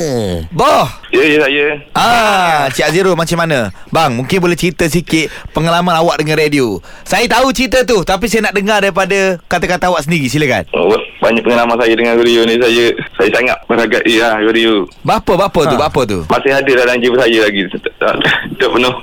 Boh. 0.48 0.88
Ya, 1.12 1.20
ya 1.28 1.38
saya. 1.44 1.66
Ah, 1.92 2.72
Cik 2.72 2.88
Azirul 2.88 3.12
macam 3.12 3.37
mana? 3.37 3.68
Bang, 3.92 4.16
mungkin 4.16 4.40
boleh 4.40 4.57
cerita 4.57 4.88
sikit 4.88 5.28
pengalaman 5.52 5.92
awak 5.92 6.24
dengan 6.24 6.40
radio. 6.40 6.81
Saya 7.05 7.28
tahu 7.28 7.52
cerita 7.52 7.85
tu, 7.85 8.00
tapi 8.09 8.33
saya 8.33 8.48
nak 8.48 8.57
dengar 8.57 8.81
daripada 8.81 9.37
kata-kata 9.44 9.82
awak 9.85 10.03
sendiri. 10.03 10.27
Silakan. 10.27 10.64
Oh, 10.73 10.90
banyak 11.18 11.40
pengalaman 11.40 11.75
saya 11.75 11.92
dengan 11.92 12.14
radio 12.14 12.42
ni. 12.42 12.55
Saya 12.57 12.85
saya 13.14 13.31
sangat 13.31 13.57
menghargai 13.66 14.14
lah 14.16 14.38
radio. 14.38 14.85
Bapa 15.01 15.33
bapa 15.37 15.61
tu, 15.64 15.75
Ha. 15.75 15.81
bapa 15.81 16.01
tu. 16.05 16.18
Masih 16.25 16.53
ada 16.53 16.73
dalam 16.77 16.97
jiwa 16.97 17.16
saya 17.16 17.38
lagi. 17.42 17.62
Tak, 17.73 17.92
tak, 17.97 18.14
tak 18.57 18.68
penuh. 18.68 18.97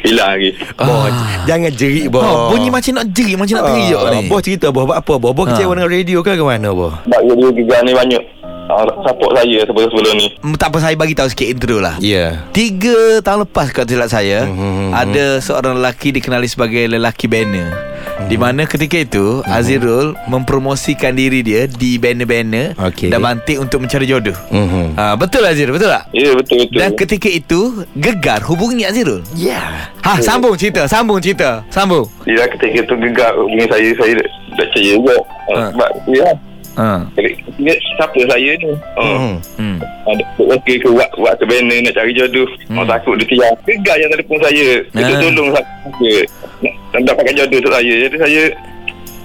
Hilang 0.00 0.36
lagi. 0.36 0.50
Boh, 0.76 1.08
jangan 1.44 1.72
jerit 1.72 2.06
boh. 2.08 2.20
Oh, 2.20 2.36
bunyi 2.50 2.68
macam 2.68 2.92
nak 2.94 3.08
jerit, 3.08 3.34
macam 3.34 3.54
nak 3.56 3.64
teriak 3.66 3.96
Ah, 3.98 4.10
ni. 4.12 4.28
Boh 4.28 4.36
cerita 4.38 4.68
boh 4.68 4.84
buat 4.84 5.00
apa 5.00 5.14
boh? 5.16 5.32
Boh 5.32 5.44
Ha. 5.44 5.50
kecewa 5.50 5.72
dengan 5.72 5.88
radio 5.88 6.18
ke 6.20 6.32
ke 6.32 6.44
mana 6.44 6.68
boh? 6.70 6.92
Sebab 7.00 7.20
radio 7.24 7.48
gegar 7.50 7.80
ni 7.80 7.96
banyak 7.96 8.20
uh, 8.66 8.84
support 9.00 9.32
saya 9.32 9.64
sebelum-sebelum 9.64 10.12
ni. 10.14 10.28
Hmm, 10.38 10.54
Tak 10.54 10.68
apa, 10.68 10.78
saya 10.78 10.92
bagi 10.94 11.16
tahu 11.16 11.24
sikit 11.26 11.48
intro 11.48 11.80
lah. 11.80 11.96
Ya. 11.98 12.12
Yeah. 12.12 12.30
Tiga 12.52 12.96
tahun 13.20 13.48
lepas 13.48 13.72
kalau 13.72 13.84
tidak 13.86 14.08
saya 14.08 14.44
Mhm, 14.44 14.92
Ada 14.92 15.40
seorang 15.40 15.80
lelaki 15.80 16.12
dikenali 16.12 16.46
sebagai 16.46 16.84
lelaki 16.86 17.24
banner 17.24 17.93
Di 18.24 18.36
mana 18.36 18.62
ketika 18.64 18.94
itu 18.96 19.42
Azirul 19.42 20.14
mempromosikan 20.26 21.12
diri 21.12 21.42
dia 21.42 21.66
Di 21.66 21.98
banner-banner 21.98 22.78
Okey. 22.78 23.10
Dan 23.10 23.20
mantik 23.20 23.58
untuk 23.58 23.82
mencari 23.82 24.06
jodoh 24.06 24.36
Mhm. 24.48 24.94
ha, 24.94 25.14
Betul 25.14 25.42
Azirul, 25.44 25.74
betul 25.74 25.90
tak? 25.90 26.04
Ya, 26.10 26.30
betul-betul. 26.30 26.78
Dan 26.78 26.90
ketika 26.94 27.28
itu 27.28 27.60
Gegar 27.94 28.40
hubungi 28.44 28.86
Azirul 28.86 29.20
Yeah. 29.34 29.90
Ha, 30.00 30.22
sambung 30.22 30.54
cerita, 30.54 30.86
sambung 30.86 31.18
cerita 31.18 31.66
Sambung 31.68 32.06
Dia 32.22 32.46
ketika 32.48 32.86
tu 32.86 32.94
gegar 32.96 33.34
hubungi 33.34 33.66
saya, 33.66 33.88
saya 33.94 34.12
tak 34.14 34.28
tak 34.54 34.66
percaya 34.70 34.90
juga. 34.94 35.16
Uh, 35.44 35.54
Ha. 35.54 35.60
Sebab, 35.74 35.90
ya. 36.08 36.28
Ha. 36.76 37.06
Dia, 37.54 37.74
siapa 37.94 38.18
saya 38.24 38.50
ni? 38.54 38.70
Uh, 38.94 39.02
Mhm. 39.04 39.34
hmm. 39.56 39.76
Ada 40.04 40.22
okey 40.56 40.76
ke 40.76 40.88
buat 40.88 41.08
buat 41.14 41.34
ke 41.34 41.44
banner 41.44 41.78
nak 41.80 41.94
cari 41.94 42.12
jodoh. 42.12 42.44
Hmm. 42.66 42.76
Orang 42.76 42.90
takut 42.90 43.14
dia 43.16 43.26
tiang. 43.26 43.56
Gegar 43.64 43.96
yang 43.96 44.10
telefon 44.10 44.38
saya. 44.38 44.68
Dia 44.84 45.00
Ah. 45.00 45.08
tu 45.10 45.28
tolong 45.28 45.50
saya. 45.50 46.14
Nak, 46.60 46.72
nak 46.90 47.00
dapatkan 47.04 47.34
jodoh 47.34 47.58
untuk 47.58 47.72
saya. 47.72 47.94
Jadi 48.00 48.16
saya 48.18 48.42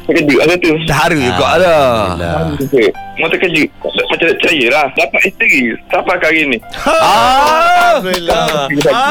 terkejut 0.06 0.38
masa 0.40 0.56
tu. 0.58 0.72
Terharu 0.84 1.18
juga 1.20 1.46
Ah. 1.46 1.54
lah 1.54 1.86
Alhamdulillah. 2.16 2.92
Mau 3.16 3.28
terkejut. 3.28 3.70
Macam 3.80 4.16
tak 4.20 4.36
percaya 4.36 4.66
lah. 4.72 4.86
Dapat 4.96 5.22
isteri. 5.24 5.54
Sampai 5.88 6.18
kali 6.18 6.42
ni. 6.48 6.58
Alhamdulillah 6.74 8.70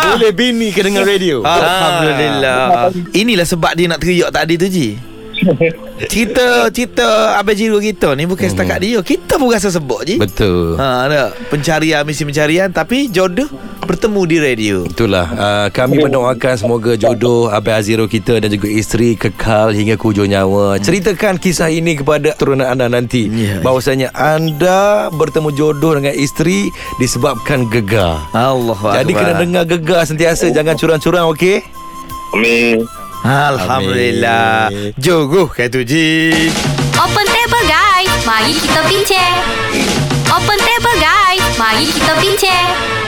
Boleh 0.08 0.32
bini 0.32 0.68
ke 0.70 0.80
dengan 0.80 1.04
radio? 1.04 1.42
Alhamdulillah 1.42 2.88
Inilah 3.12 3.44
sebab 3.44 3.72
dia 3.74 3.86
nak 3.86 4.00
teriak 4.00 4.30
tadi 4.30 4.54
tu 4.54 4.66
Ji 4.66 4.88
Cerita 6.12 6.70
Cerita 6.70 7.38
Abang 7.38 7.56
Jiru 7.56 7.78
kita 7.82 8.14
ni 8.14 8.26
Bukan 8.26 8.46
setakat 8.46 8.78
dia. 8.82 8.98
Kita 9.02 9.38
pun 9.38 9.50
rasa 9.50 9.70
sebut 9.70 10.02
Ji. 10.06 10.16
Betul. 10.18 10.78
Ha, 10.78 11.08
ada 11.08 11.20
pencarian 11.50 12.02
misi 12.06 12.22
pencarian 12.22 12.70
tapi 12.70 13.10
jodoh 13.10 13.48
bertemu 13.88 14.20
di 14.28 14.36
radio. 14.36 14.76
Itulah. 14.84 15.26
Uh, 15.32 15.66
Kami 15.72 16.04
mendoakan 16.04 16.54
Semoga 16.60 16.92
jodoh 16.94 17.48
Abang 17.48 17.80
Aziro 17.80 18.04
kita 18.04 18.36
Dan 18.36 18.52
juga 18.52 18.68
isteri 18.68 19.16
Kekal 19.16 19.72
hingga 19.72 19.96
ke 19.96 20.04
hujung 20.04 20.28
nyawa. 20.28 20.76
Ceritakan 20.82 21.40
kisah 21.40 21.72
ini 21.72 21.96
Kepada 21.96 22.36
turunan 22.36 22.68
anda 22.68 22.86
nanti. 22.86 23.30
Ya. 23.32 23.64
Bahawasanya 23.64 24.12
Anda 24.12 25.08
Bertemu 25.14 25.50
jodoh 25.56 25.96
dengan 25.96 26.14
isteri 26.14 26.68
Disebabkan 27.00 27.66
gegar. 27.72 28.28
Allah 28.36 29.02
Jadi 29.02 29.12
kena 29.16 29.32
dengar 29.40 29.64
gegar 29.64 30.02
Sentiasa. 30.04 30.52
Jangan 30.52 30.76
curang-curang 30.76 31.26
Okey? 31.32 31.64
Amin. 32.36 32.84
Alhamdulillah. 33.24 34.70
Amin. 34.70 34.94
Jogoh 35.00 35.50
kata 35.50 35.82
Ji. 35.82 36.30
Open 36.98 37.26
table 37.26 37.64
guys. 37.66 38.10
Mari 38.22 38.54
kita 38.54 38.80
bincang. 38.86 39.36
Open 40.30 40.58
table 40.60 40.98
guys. 41.02 41.42
Mari 41.58 41.84
kita 41.90 42.12
bincang. 42.22 43.07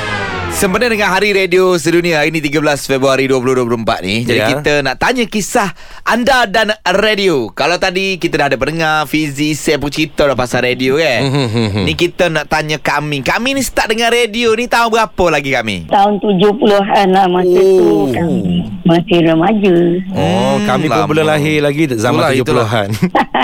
Sempena 0.61 0.93
dengan 0.93 1.09
Hari 1.09 1.33
Radio 1.33 1.73
Sedunia 1.75 2.21
Hari 2.21 2.29
ini 2.31 2.45
13 2.45 2.61
Februari 2.85 3.25
2024 3.25 3.81
ni 4.05 4.17
Jadi 4.23 4.37
Ya. 4.37 4.53
kita 4.53 4.85
nak 4.85 5.01
tanya 5.01 5.25
kisah 5.25 5.73
anda 6.05 6.45
dan 6.45 6.77
radio 6.85 7.49
Kalau 7.49 7.81
tadi 7.81 8.21
kita 8.21 8.37
dah 8.37 8.47
ada 8.47 8.61
pendengar 8.61 9.09
Fizi, 9.09 9.57
saya 9.57 9.81
pun 9.81 9.89
cerita 9.89 10.29
dah 10.29 10.37
pasal 10.37 10.61
radio 10.63 11.01
kan 11.01 11.21
Mhm. 11.25 11.89
Ni 11.89 11.93
kita 11.95 12.29
nak 12.29 12.45
tanya 12.47 12.77
kami 12.77 13.25
Kami 13.25 13.57
ni 13.57 13.63
start 13.63 13.89
dengan 13.89 14.13
radio 14.13 14.53
ni 14.53 14.69
tahun 14.69 14.93
berapa 14.93 15.25
lagi 15.31 15.49
kami? 15.51 15.89
Tahun 15.89 16.21
70-an 16.21 17.09
lah 17.09 17.25
masa 17.27 17.57
Oh. 17.57 17.79
tu 17.81 18.13
kami 18.13 18.41
masih 18.81 19.23
remaja. 19.23 19.75
Oh, 20.11 20.59
Hmm, 20.59 20.67
kami 20.67 20.87
pun 20.89 21.05
belum 21.07 21.23
lahir 21.23 21.63
lagi 21.63 21.87
zaman 21.95 22.27
Itulah, 22.27 22.67
itulah. 22.67 22.67
70-an. 22.67 22.89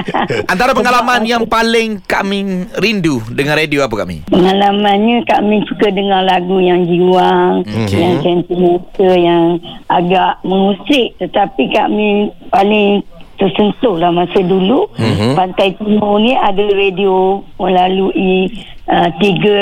Antara 0.53 0.75
pengalaman 0.75 1.23
yang 1.23 1.47
paling 1.47 2.03
kami 2.03 2.67
rindu 2.75 3.23
dengan 3.31 3.55
radio 3.55 3.87
apa 3.87 3.95
kami? 3.97 4.27
Pengalamannya 4.27 5.23
kami 5.23 5.63
suka 5.65 5.87
dengar 5.89 6.27
lagu 6.27 6.59
yang 6.59 6.83
jiwang, 7.07 7.55
Okey. 7.63 7.95
yang 7.97 8.15
sentimental, 8.21 9.13
yang 9.15 9.45
agak 9.87 10.43
mengusik 10.43 11.15
tetapi 11.17 11.71
kami 11.71 12.09
paling 12.51 13.01
tersentuh 13.37 13.95
lah 13.95 14.11
masa 14.11 14.41
dulu 14.41 14.89
Mhm. 14.97 15.37
Pantai 15.37 15.77
Timur 15.77 16.19
ni 16.19 16.33
ada 16.33 16.65
radio 16.67 17.39
melalui 17.57 18.49
uh, 18.89 19.09
tiga 19.21 19.61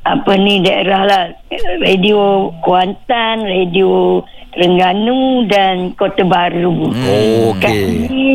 apa 0.00 0.32
ni 0.36 0.60
daerah 0.60 1.02
lah 1.04 1.22
radio 1.80 2.48
Kuantan, 2.60 3.42
radio 3.42 4.20
Terengganu 4.50 5.46
dan 5.46 5.94
Kota 5.94 6.26
Baru. 6.26 6.90
Oh, 6.90 7.54
okey. 7.54 8.04
Kami 8.10 8.26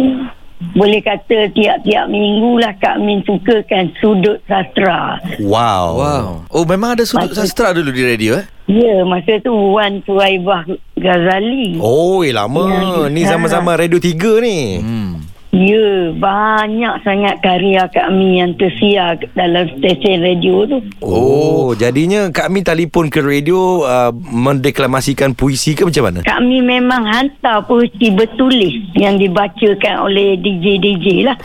boleh 0.72 1.00
kata 1.00 1.52
tiap-tiap 1.52 2.08
minggu 2.08 2.58
lah 2.58 2.72
kami 2.80 3.20
sukakan 3.24 3.92
sudut 4.00 4.40
sastra. 4.46 5.20
Wow. 5.40 5.86
Wow. 6.00 6.26
Oh 6.50 6.64
memang 6.64 6.96
ada 6.96 7.04
sudut 7.04 7.32
Masa- 7.32 7.44
sastra 7.44 7.72
dulu 7.72 7.92
di 7.92 8.04
radio 8.04 8.40
eh? 8.40 8.46
Ya, 8.66 9.06
masa 9.06 9.38
tu 9.40 9.54
Wan 9.54 10.02
Suhaibah 10.02 10.66
Ghazali. 10.98 11.78
Oh, 11.78 12.26
eh, 12.26 12.34
lama. 12.34 12.66
Ya, 12.66 13.14
Ni 13.14 13.22
ya. 13.22 13.38
zaman-zaman 13.38 13.78
Radio 13.78 14.02
3 14.02 14.42
ni. 14.42 14.82
Hmm. 14.82 15.14
Ya, 15.56 16.12
banyak 16.12 17.08
sangat 17.08 17.40
karya 17.40 17.88
kami 17.88 18.44
yang 18.44 18.60
tersiar 18.60 19.16
dalam 19.40 19.72
stesen 19.80 20.20
radio 20.20 20.68
tu. 20.68 20.84
Oh, 21.00 21.72
jadinya 21.72 22.28
Kak 22.28 22.52
Min 22.52 22.68
telefon 22.68 23.08
ke 23.08 23.24
radio 23.24 23.88
uh, 23.88 24.12
mendeklamasikan 24.12 25.32
puisi 25.32 25.72
ke 25.72 25.88
macam 25.88 26.12
mana? 26.12 26.20
Kami 26.28 26.60
memang 26.60 27.08
hantar 27.08 27.64
puisi 27.64 28.12
bertulis 28.12 28.76
yang 29.00 29.16
dibacakan 29.16 30.12
oleh 30.12 30.36
DJ-DJ 30.44 31.24
lah. 31.24 31.40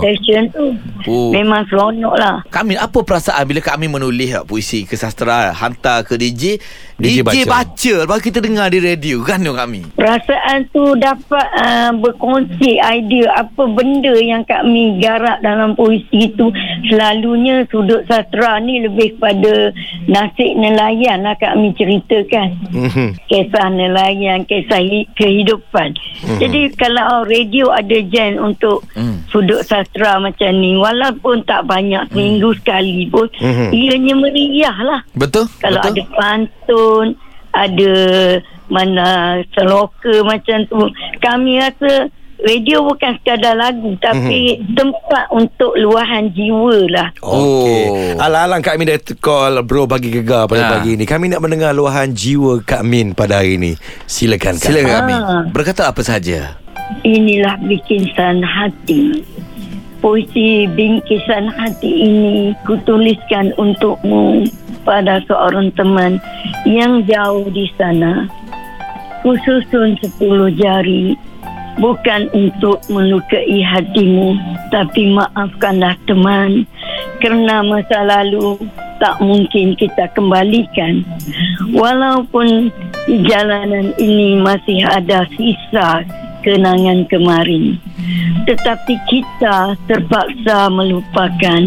Stesen 0.00 0.48
tu. 0.48 0.72
Oh. 1.04 1.28
Memang 1.28 1.68
seronok 1.68 2.16
lah. 2.16 2.40
Kak 2.48 2.64
Min, 2.64 2.80
apa 2.80 3.04
perasaan 3.04 3.44
bila 3.44 3.60
Kak 3.60 3.76
Min 3.76 3.92
menulis 3.92 4.32
uh, 4.32 4.48
puisi 4.48 4.88
ke 4.88 4.96
sastra 4.96 5.52
hantar 5.52 6.08
ke 6.08 6.16
DJ 6.16 6.56
DJ 6.96 7.20
DJ, 7.20 7.44
baca. 7.44 7.68
baca. 7.68 7.94
Lepas 8.08 8.20
kita 8.24 8.38
dengar 8.40 8.72
di 8.72 8.80
radio 8.80 9.20
Kan 9.26 9.44
Kak 9.44 9.68
Min 9.68 9.92
Perasaan 9.92 10.64
tu 10.72 10.96
dapat 10.96 11.46
uh, 11.60 11.92
berkongsi 12.00 12.80
idea 12.94 13.26
apa 13.36 13.66
benda 13.66 14.14
yang 14.14 14.42
kami 14.42 14.98
garap 14.98 15.40
dalam 15.40 15.74
puisi 15.74 16.30
tu 16.32 16.48
selalunya 16.86 17.66
sudut 17.68 18.04
sastra 18.04 18.58
ni 18.58 18.80
lebih 18.80 19.14
kepada 19.14 19.74
nasib 20.06 20.54
nelayan 20.54 21.20
lah 21.20 21.34
kami 21.34 21.74
ceritakan 21.74 22.54
Mhm. 22.70 23.08
kisah 23.26 23.66
nelayan 23.68 24.44
kisah 24.44 24.78
hi- 24.78 25.08
kehidupan 25.12 25.94
jadi 26.38 26.70
kalau 26.74 27.24
radio 27.24 27.70
ada 27.70 27.98
jen 28.04 28.36
untuk 28.36 28.86
Hmm. 28.92 29.24
sudut 29.28 29.60
sastra 29.60 30.16
macam 30.16 30.54
ni 30.54 30.74
walaupun 30.74 31.42
tak 31.42 31.64
banyak 31.64 32.06
seminggu 32.08 32.54
sekali 32.56 33.06
pun 33.06 33.26
Mhm. 33.34 33.68
ianya 33.70 34.14
meriah 34.14 34.76
lah 34.78 35.00
Betul? 35.12 35.50
kalau 35.58 35.80
Betul? 35.80 35.90
ada 35.90 36.02
pantun 36.14 37.06
ada 37.50 37.92
mana 38.66 39.06
seloka 39.52 40.22
macam 40.22 40.64
tu 40.66 40.88
kami 41.20 41.60
rasa 41.60 42.08
radio 42.40 42.82
bukan 42.82 43.14
sekadar 43.16 43.54
lagu 43.54 43.94
tapi 43.98 44.58
Mhm. 44.58 44.74
tempat 44.74 45.24
untuk 45.30 45.72
luahan 45.74 46.28
jiwa 46.30 46.78
lah 46.90 47.08
Okey. 47.20 47.82
Oh. 47.86 48.18
Alang-alang 48.18 48.60
Kak 48.60 48.74
Min 48.74 48.90
dah 48.90 48.98
call 49.16 49.62
bro 49.62 49.86
bagi 49.86 50.10
gegar 50.10 50.50
pada 50.50 50.66
Ha. 50.66 50.70
pagi 50.74 50.98
ni. 50.98 51.04
Kami 51.04 51.30
nak 51.30 51.40
mendengar 51.40 51.70
luahan 51.70 52.10
jiwa 52.10 52.58
Kak 52.60 52.82
Min 52.82 53.12
pada 53.12 53.38
hari 53.38 53.56
ni. 53.56 53.72
Silakan 54.04 54.58
Kak. 54.58 54.66
Silakan 54.66 54.90
Kak 54.90 55.02
Min 55.04 55.20
Ah. 55.20 55.42
Berkata 55.46 55.86
apa 55.86 56.02
saja 56.02 56.58
inilah 57.00 57.56
bingkisan 57.60 58.44
hati 58.44 59.24
puisi 59.98 60.68
bingkisan 60.68 61.48
hati 61.48 61.88
ini 62.04 62.52
kutuliskan 62.68 63.56
untukmu 63.56 64.44
pada 64.84 65.16
seorang 65.24 65.72
teman 65.72 66.20
yang 66.68 67.00
jauh 67.08 67.48
di 67.48 67.64
sana 67.80 68.28
kususun 69.24 69.96
sepuluh 69.96 70.52
jari 70.52 71.16
bukan 71.80 72.30
untuk 72.34 72.82
melukai 72.90 73.62
hatimu 73.62 74.36
tapi 74.70 75.12
maafkanlah 75.12 75.94
teman. 76.08 76.66
Kerana 77.22 77.64
masa 77.64 78.04
lalu 78.04 78.60
tak 79.00 79.18
mungkin 79.22 79.74
kita 79.78 80.12
kembalikan. 80.12 81.02
Walaupun 81.72 82.68
jalanan 83.28 83.96
ini 83.96 84.38
masih 84.40 84.84
ada 84.84 85.24
sisa 85.34 86.04
kenangan 86.44 87.08
kemarin 87.08 87.80
tetapi 88.44 88.94
kita 89.08 89.76
terpaksa 89.88 90.68
melupakan 90.68 91.60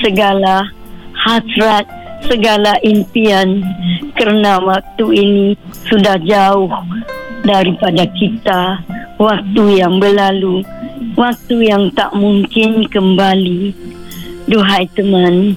segala 0.00 0.64
hasrat 1.12 1.84
segala 2.24 2.80
impian 2.80 3.60
kerana 4.16 4.56
waktu 4.64 5.04
ini 5.12 5.46
sudah 5.84 6.16
jauh 6.24 6.72
daripada 7.44 8.08
kita 8.16 8.80
waktu 9.24 9.80
yang 9.80 9.96
berlalu 9.96 10.60
waktu 11.16 11.72
yang 11.72 11.88
tak 11.96 12.12
mungkin 12.12 12.84
kembali. 12.92 13.72
Duhai 14.44 14.84
teman 14.92 15.56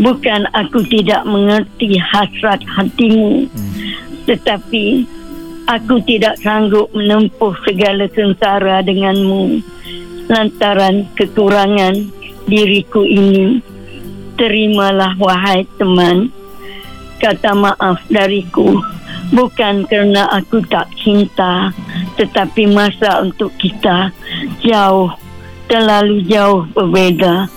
bukan 0.00 0.48
aku 0.56 0.80
tidak 0.88 1.20
mengerti 1.28 2.00
hasrat 2.00 2.64
hatimu 2.64 3.44
tetapi 4.24 5.04
aku 5.68 6.00
tidak 6.08 6.40
sanggup 6.40 6.88
menempuh 6.96 7.52
segala 7.68 8.08
sengsara 8.08 8.80
denganmu. 8.80 9.60
Lantaran 10.32 11.12
kekurangan 11.12 12.08
diriku 12.48 13.04
ini 13.04 13.60
terimalah 14.40 15.12
wahai 15.20 15.68
teman. 15.76 16.32
Kata 17.20 17.52
maaf 17.52 18.00
dariku 18.08 18.80
bukan 19.32 19.84
kerana 19.88 20.28
aku 20.32 20.64
tak 20.68 20.88
cinta 20.96 21.72
tetapi 22.16 22.68
masa 22.68 23.24
untuk 23.24 23.52
kita 23.56 24.12
jauh 24.60 25.12
terlalu 25.70 26.20
jauh 26.28 26.68
berbeza 26.76 27.48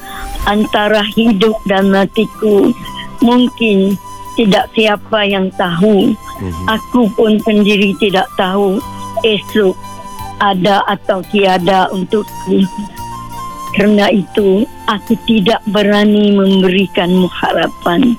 antara 0.48 1.04
hidup 1.18 1.58
dan 1.68 1.92
matiku 1.92 2.72
mungkin 3.20 3.98
tidak 4.36 4.68
siapa 4.76 5.26
yang 5.26 5.48
tahu. 5.56 6.12
Aku 6.68 7.08
pun 7.16 7.40
sendiri 7.44 7.96
tidak 7.98 8.28
tahu 8.36 8.84
esok 9.24 9.76
ada 10.44 10.84
atau 10.92 11.24
tiada 11.32 11.88
untukku. 11.96 12.68
Kerana 13.76 14.12
itu 14.12 14.64
aku 14.88 15.16
tidak 15.28 15.64
berani 15.72 16.36
memberikanmu 16.36 17.28
harapan. 17.32 18.16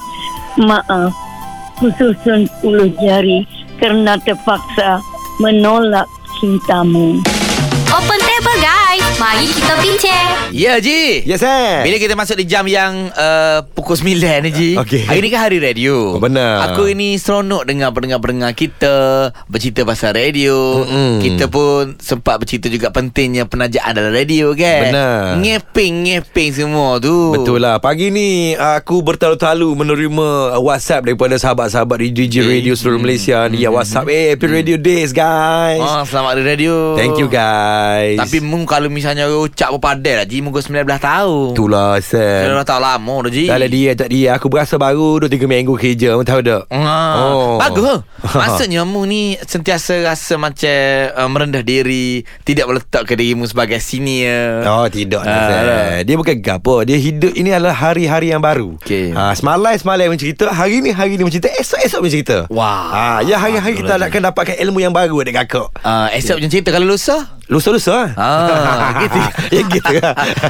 Maaf 0.57 1.13
khususun 1.77 2.49
10 2.65 2.97
jari 2.97 3.45
kerana 3.77 4.17
terpaksa 4.25 5.05
menolak 5.37 6.09
cintamu 6.41 7.23
Open 7.97 8.19
table 8.19 8.26
guys, 8.26 8.26
mari 9.17 9.49
kita 9.49 9.73
bincang. 9.79 10.29
Ya 10.53 10.77
Ji 10.79 11.25
Yes 11.25 11.41
eh. 11.41 11.83
Bila 11.83 11.97
kita 11.97 12.15
masuk 12.15 12.37
di 12.37 12.47
jam 12.47 12.63
yang 12.65 13.11
uh, 13.11 13.65
pukul 13.67 13.97
9 13.97 14.15
ni 14.47 14.51
Ji 14.51 14.71
Okey. 14.79 15.03
Hari 15.03 15.19
ni 15.19 15.29
kan 15.29 15.43
hari 15.43 15.59
radio 15.59 16.15
Oh, 16.15 16.23
benar. 16.23 16.71
Aku 16.71 16.87
ini 16.87 17.17
seronok 17.17 17.67
dengar 17.67 17.91
pendengar-pendengar 17.91 18.53
kita 18.53 18.95
Bercerita 19.49 19.83
pasal 19.83 20.15
radio 20.15 20.85
Mm-mm. 20.85 21.19
Kita 21.19 21.49
pun 21.49 21.99
sempat 21.99 22.39
bercerita 22.39 22.69
juga 22.69 22.89
pentingnya 22.89 23.45
penajaan 23.45 23.91
dalam 23.91 24.13
radio 24.13 24.53
kan 24.53 24.83
Benar. 24.87 25.21
Ngeping-ngeping 25.43 26.51
semua 26.55 27.01
tu 27.01 27.35
Betul 27.35 27.59
lah 27.59 27.83
Pagi 27.83 28.09
ni 28.09 28.55
Aku 28.55 29.01
bertalu-talu 29.01 29.73
Menerima 29.75 30.29
WhatsApp 30.59 31.05
Daripada 31.05 31.35
sahabat-sahabat 31.37 31.99
Di 32.01 32.13
DJ 32.13 32.35
Okay. 32.39 32.53
Radio 32.55 32.73
seluruh 32.73 33.01
Malaysia 33.01 33.49
Ni 33.49 33.61
yang 33.61 33.73
WhatsApp 33.73 34.07
Eh 34.07 34.37
Happy 34.37 34.47
Radio 34.47 34.77
Days 34.77 35.11
guys 35.11 35.81
Oh, 35.81 36.05
selamat 36.05 36.37
hari 36.37 36.45
radio 36.47 36.95
Thank 36.95 37.17
you 37.17 37.27
guys 37.27 38.21
Tapi 38.21 38.39
mung 38.39 38.63
kalau 38.63 38.87
misalnya 38.87 39.06
ucap 39.15 39.71
berpadai 39.71 40.15
lah 40.15 40.25
Ji 40.25 40.41
Muka 40.41 40.59
19 40.59 40.83
tahun. 40.99 41.53
Itulah 41.53 42.01
Sam. 42.01 42.51
19 42.51 42.65
tahun 42.65 42.83
lama 42.83 43.15
dah 43.23 43.31
Ji. 43.31 43.45
Dah 43.45 43.57
lah 43.57 43.69
dia 43.69 43.91
tak 43.93 44.09
dia. 44.09 44.29
Aku 44.33 44.47
berasa 44.47 44.75
baru 44.75 45.23
2-3 45.23 45.45
minggu 45.45 45.75
kerja 45.75 46.13
Kamu 46.13 46.25
tahu 46.25 46.41
tak? 46.41 46.63
Ah, 46.69 47.15
Oh. 47.19 47.55
Bagus 47.57 47.85
huh? 47.85 48.01
Maksudnya 48.41 48.83
mu 48.83 49.05
ni 49.05 49.39
Sentiasa 49.39 50.03
rasa 50.03 50.35
macam 50.35 50.73
uh, 51.13 51.29
Merendah 51.29 51.61
diri 51.61 52.25
Tidak 52.41 52.65
meletakkan 52.65 53.15
dirimu 53.15 53.45
sebagai 53.45 53.79
senior. 53.79 54.65
Oh 54.65 54.87
tidak 54.87 55.21
Ah. 55.21 55.29
uh, 55.29 55.47
Sam. 55.47 56.03
Dia 56.03 56.15
bukan 56.17 56.37
gapo. 56.39 56.83
Dia 56.83 56.97
hidup 56.97 57.33
ini 57.33 57.51
adalah 57.51 57.75
hari-hari 57.75 58.31
yang 58.31 58.41
baru. 58.41 58.75
Okey. 58.79 59.13
ha, 59.13 59.31
Semalam 59.33 59.77
semalam 59.77 60.09
mencerita 60.09 60.49
Hari 60.49 60.81
ni 60.81 60.91
hari 60.91 61.15
ni 61.15 61.23
mencerita 61.23 61.53
Esok-esok 61.53 62.01
mencerita 62.01 62.37
Wah. 62.49 62.89
ha, 62.89 63.03
Ya 63.21 63.37
hari-hari 63.37 63.77
kita 63.77 63.95
akan 63.95 64.21
dapatkan 64.25 64.57
ilmu 64.59 64.79
yang 64.79 64.91
baru 64.91 65.21
Adik 65.21 65.37
kakak. 65.37 65.69
Uh, 65.79 66.09
Esok 66.11 66.39
macam 66.39 66.51
cerita 66.51 66.71
kalau 66.71 66.89
lusa 66.89 67.36
Lusa-lusa 67.47 68.11
Ah, 68.19 68.91
gitu. 69.07 69.19
Ya 69.55 69.63
gitu 69.75 69.93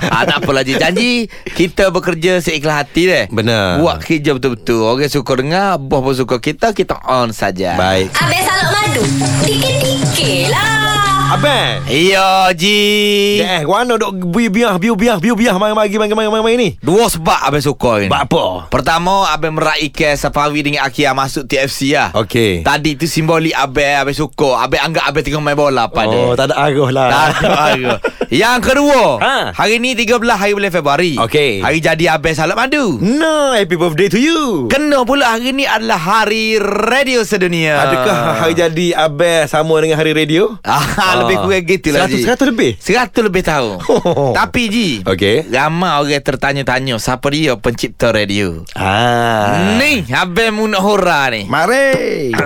ah, 0.09 0.25
tak 0.25 0.41
apalah 0.41 0.65
Ji. 0.65 0.81
Janji 0.81 1.29
Kita 1.53 1.93
bekerja 1.93 2.41
seikhlas 2.41 2.89
hati 2.89 3.05
deh. 3.05 3.25
Benar. 3.29 3.85
Buat 3.85 4.01
kerja 4.01 4.33
betul-betul. 4.33 4.81
Orang 4.81 5.13
suka 5.13 5.33
dengar 5.37 5.77
Bos 5.77 6.01
pun 6.01 6.15
suka. 6.17 6.37
Kita 6.41 6.73
Kita 6.73 6.97
on 7.05 7.37
saja. 7.37 7.77
Baik. 7.77 8.13
Habis 8.17 8.43
salak 8.45 8.69
madu, 8.73 9.03
dikit-dikit 9.45 10.49
lah. 10.49 10.96
Abang 11.27 11.83
Iya 11.91 12.55
Ji 12.55 13.43
Eh, 13.43 13.67
warna 13.67 13.99
dok 13.99 14.15
biar 14.31 14.79
biar 14.79 15.19
mari 15.59 15.75
mari 15.75 15.91
mari 15.91 16.15
mari 16.15 16.31
mari 16.31 16.55
ni. 16.55 16.69
Dua 16.79 17.11
sebab 17.11 17.43
Abang 17.43 17.59
suka 17.59 17.99
ni 17.99 18.07
Sebab 18.07 18.21
apa? 18.23 18.45
Pertama 18.71 19.27
Abang 19.27 19.59
meraihkan 19.59 20.15
Safawi 20.15 20.63
dengan 20.63 20.87
Akia 20.87 21.11
masuk 21.11 21.43
TFC 21.45 21.99
lah 21.99 22.15
Okey. 22.15 22.63
Tadi 22.63 22.95
tu 22.95 23.11
simbolik 23.11 23.51
Abang 23.53 24.07
Abang 24.07 24.15
suka 24.15 24.63
Abang 24.63 24.79
anggap 24.81 25.03
Abang 25.03 25.21
tengah 25.21 25.43
main 25.43 25.59
bola 25.59 25.91
pada 25.91 26.15
Oh, 26.15 26.39
tak 26.39 26.55
ada 26.55 26.63
arah 26.63 26.89
lah. 26.89 27.09
Tak 27.11 27.23
ada 27.43 27.49
harga. 27.51 27.95
Yang 28.27 28.59
kedua 28.65 29.03
Ha. 29.19 29.37
Hari 29.53 29.79
ni 29.79 29.95
13 29.95 30.19
hari 30.31 30.53
bulan 30.53 30.71
Februari 30.71 31.15
Okey. 31.17 31.59
Hari 31.59 31.79
jadi 31.79 32.05
Abang 32.13 32.35
Salat 32.35 32.55
Madu 32.55 32.99
No, 32.99 33.51
happy 33.51 33.75
birthday 33.75 34.07
to 34.07 34.19
you. 34.19 34.67
Kena 34.67 35.03
pula 35.03 35.35
hari 35.35 35.51
ni 35.51 35.67
adalah 35.67 35.99
Hari 35.99 36.59
Radio 36.63 37.23
Sedunia 37.23 37.79
Adakah 37.81 38.15
hari 38.37 38.55
jadi 38.55 38.87
abang 38.97 39.47
sama 39.47 39.75
dengan 39.79 39.95
hari 39.97 40.11
radio? 40.11 40.55
Ah, 40.63 40.83
lebih 41.23 41.37
kurang 41.41 41.63
gitu 41.65 41.89
lah 41.91 42.05
Ji 42.05 42.21
100 42.21 42.51
lebih. 42.51 42.71
100 42.77 43.23
lebih 43.23 43.43
tahun 43.43 43.75
Oh. 43.87 44.33
Tapi 44.33 44.63
Ji 44.67 44.89
Okey. 45.03 45.47
Ramai 45.49 45.97
orang 45.97 46.21
tertanya-tanya 46.21 46.95
Siapa 46.97 47.29
dia 47.29 47.55
pencipta 47.55 48.11
radio 48.11 48.65
Ah. 48.73 49.77
Ni 49.77 50.03
Abang 50.09 50.55
mu 50.55 50.65
nak 50.67 50.81
hura 50.81 51.29
ni 51.29 51.45
Mari. 51.47 52.33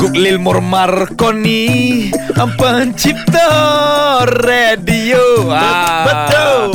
Guglil 0.00 0.40
Marconi 0.40 2.08
Pencipta 2.56 3.48
radio 4.24 5.20
Ah. 5.48 6.04
Betul. 6.06 6.66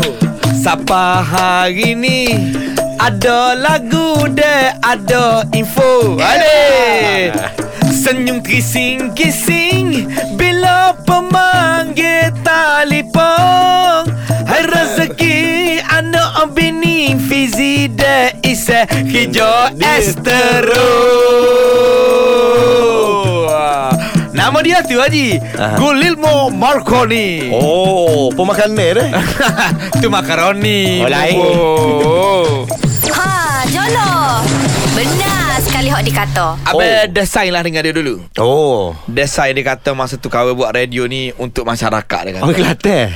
Siapa 0.56 1.22
hari 1.22 1.94
ni 1.94 2.20
Ada 2.96 3.54
lagu 3.54 4.24
deh 4.30 4.72
Ada 4.80 5.44
info 5.52 6.16
Ade 6.18 7.30
Senyum 8.06 8.38
kising-kising 8.46 10.06
Bila 10.38 10.94
pemanggil 11.10 12.30
telefon 12.46 14.14
Hai 14.46 14.62
rezeki 14.70 15.38
Anak 15.90 16.54
bini 16.54 17.18
Fizi 17.18 17.90
de 17.90 18.30
Ise 18.46 18.86
Hijau 19.10 19.74
Estero 19.82 20.86
Nama 24.38 24.62
dia 24.62 24.86
tu 24.86 25.02
Haji 25.02 25.42
Aha. 25.58 25.74
Gulilmo 25.74 26.54
Marconi 26.54 27.50
Oh, 27.50 28.30
pemakanan 28.38 29.02
eh. 29.02 29.10
tu 30.02 30.14
makaroni. 30.14 31.02
Oh, 31.02 31.10
lain. 31.10 31.40
Oh. 31.42 32.70
Ha, 33.10 33.66
jolo. 33.74 34.25
Sekali 35.96 36.12
hok 36.12 36.28
dikata. 36.28 36.48
Abang 36.68 37.08
desain 37.16 37.52
lah 37.56 37.64
dengan 37.64 37.80
dia 37.80 37.96
dulu. 37.96 38.20
Oh. 38.36 38.92
Desain 39.08 39.56
dia 39.56 39.64
kata 39.64 39.96
masa 39.96 40.20
tu 40.20 40.28
kau 40.28 40.44
buat 40.52 40.76
radio 40.76 41.08
ni 41.08 41.32
untuk 41.40 41.64
masyarakat 41.64 42.20
dia 42.20 42.32
kata. 42.36 42.44
Orang 42.44 42.52
Kelantan. 42.52 43.08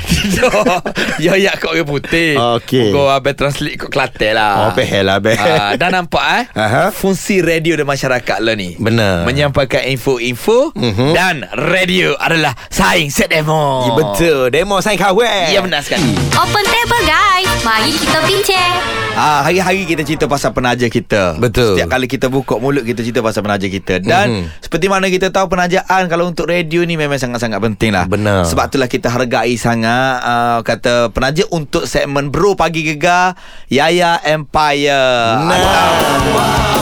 ya 1.25 1.35
ya 1.35 1.51
kau 1.59 1.75
orang 1.75 1.83
putih. 1.83 2.39
Okey. 2.55 2.95
Kau 2.95 3.11
abang 3.11 3.35
translate 3.35 3.75
kau 3.75 3.91
Kelantan 3.91 4.31
lah. 4.31 4.53
Oh, 4.63 4.71
behel 4.71 5.03
lah, 5.03 5.19
behel. 5.19 5.43
Ah, 5.51 5.75
dah 5.75 5.91
nampak 5.91 6.23
eh 6.23 6.43
Aha. 6.55 6.83
Fungsi 6.95 7.43
radio 7.43 7.75
dan 7.75 7.83
masyarakat 7.83 8.39
lah 8.39 8.55
ni 8.55 8.79
Benar. 8.79 9.27
Menyampaikan 9.27 9.83
info-info 9.83 10.71
Mhm. 10.71 11.11
Dan 11.11 11.35
radio 11.51 12.15
adalah 12.15 12.55
Saing 12.71 13.11
set 13.11 13.27
demo 13.27 13.83
Ya, 13.83 13.91
betul. 13.91 14.55
Demo 14.55 14.79
saya 14.79 14.95
kawan. 14.95 15.51
Ya 15.51 15.59
benar 15.59 15.83
sekali 15.83 16.15
Open 16.31 16.63
table 16.63 17.03
guys. 17.03 17.49
Mari 17.59 17.91
kita 17.91 18.23
bincang. 18.23 18.79
Ah, 19.19 19.43
hari-hari 19.43 19.83
kita 19.83 20.07
cerita 20.07 20.31
pasal 20.31 20.55
penaja 20.55 20.87
kita. 20.87 21.35
Betul. 21.35 21.75
Setiap 21.75 21.91
kali 21.91 22.07
kita 22.07 22.31
buka 22.31 22.55
mulut 22.69 22.86
kita 22.86 23.01
cerita 23.01 23.25
pasal 23.25 23.41
penaja 23.41 23.65
kita. 23.65 23.97
Dan 23.97 24.45
Mhm. 24.45 24.62
seperti 24.62 24.86
mana 24.86 25.10
kita 25.10 25.34
tahu 25.34 25.49
penajaan 25.49 26.05
kalau 26.05 26.29
untuk 26.29 26.45
radio 26.45 26.86
ni 26.86 26.93
memang 26.93 27.17
sangat-sangat 27.17 27.58
penting 27.60 27.89
lah. 27.89 28.05
Benar. 28.05 28.45
Sebab 28.45 28.69
itulah 28.69 28.86
kita 28.86 29.10
hargai 29.10 29.58
sangat 29.58 30.21
uh, 30.21 30.62
kata 30.62 31.10
penaja 31.10 31.49
untuk 31.49 31.89
segmen 31.89 32.29
Bro 32.29 32.53
Pagi 32.53 32.86
Gegar 32.86 33.34
Yaya 33.67 34.21
Empire. 34.21 35.41
Nah. 35.41 35.58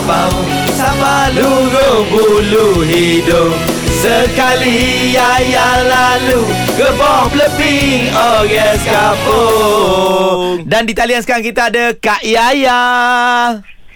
Bau 0.04 0.40
sama 0.72 1.28
lugu 1.32 2.08
bulu 2.08 2.80
hidung 2.82 3.52
Sekali 3.98 5.12
Yaya 5.12 5.84
lalu 5.84 6.48
Gebok 6.80 7.34
lebih 7.34 8.08
Oges 8.14 8.88
kapung 8.88 10.64
Dan 10.64 10.88
di 10.88 10.96
talian 10.96 11.20
sekarang 11.20 11.44
kita 11.44 11.68
ada 11.68 11.92
Kak 11.92 12.24
Yaya 12.24 12.80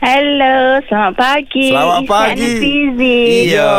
Hello, 0.02 0.82
selamat 0.90 1.14
pagi. 1.14 1.70
Selamat 1.70 2.02
pagi. 2.10 2.42
Fizi. 2.58 3.54
Iya 3.54 3.70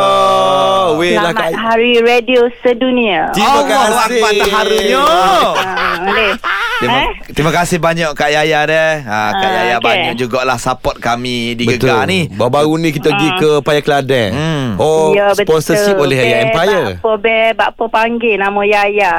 Weh 0.95 1.19
lah 1.19 1.35
Selamat 1.35 1.51
Kak. 1.51 1.59
Hari 1.59 1.93
Radio 1.99 2.47
Sedunia. 2.63 3.27
Terima 3.35 3.59
Allah 3.59 3.67
kasih. 3.67 4.23
Akbar 4.23 4.31
terharunya 4.39 5.03
Ah, 5.03 5.95
boleh. 5.99 6.31
Terima, 6.83 6.99
Eh? 6.99 7.09
terima 7.31 7.51
kasih 7.53 7.79
banyak 7.79 8.11
Kak 8.11 8.27
Yaya 8.27 8.59
deh. 8.63 8.91
Ha, 9.01 9.19
Kak 9.31 9.39
Ah, 9.41 9.55
Yaya 9.57 9.75
okey. 9.75 9.85
banyak 9.85 10.13
jugalah 10.17 10.57
support 10.57 10.99
kami 10.99 11.55
di 11.55 11.63
Betul. 11.65 11.87
Gegar 11.87 12.03
ni. 12.03 12.27
Baru-baru 12.27 12.75
ni 12.75 12.91
kita 12.91 13.07
pergi 13.09 13.29
ke 13.39 13.51
Paya 13.59 13.79
Kelantan. 13.79 14.29
Hmm. 14.29 14.67
Oh, 14.75 15.11
ya, 15.11 15.31
betul. 15.31 15.47
sponsorship 15.47 15.95
oleh 15.95 16.17
Yaya 16.17 16.35
Empire. 16.45 16.99
Apa, 16.99 17.11
Beb, 17.15 17.55
apa 17.57 17.83
panggil 17.87 18.35
nama 18.35 18.61
Yaya. 18.61 19.15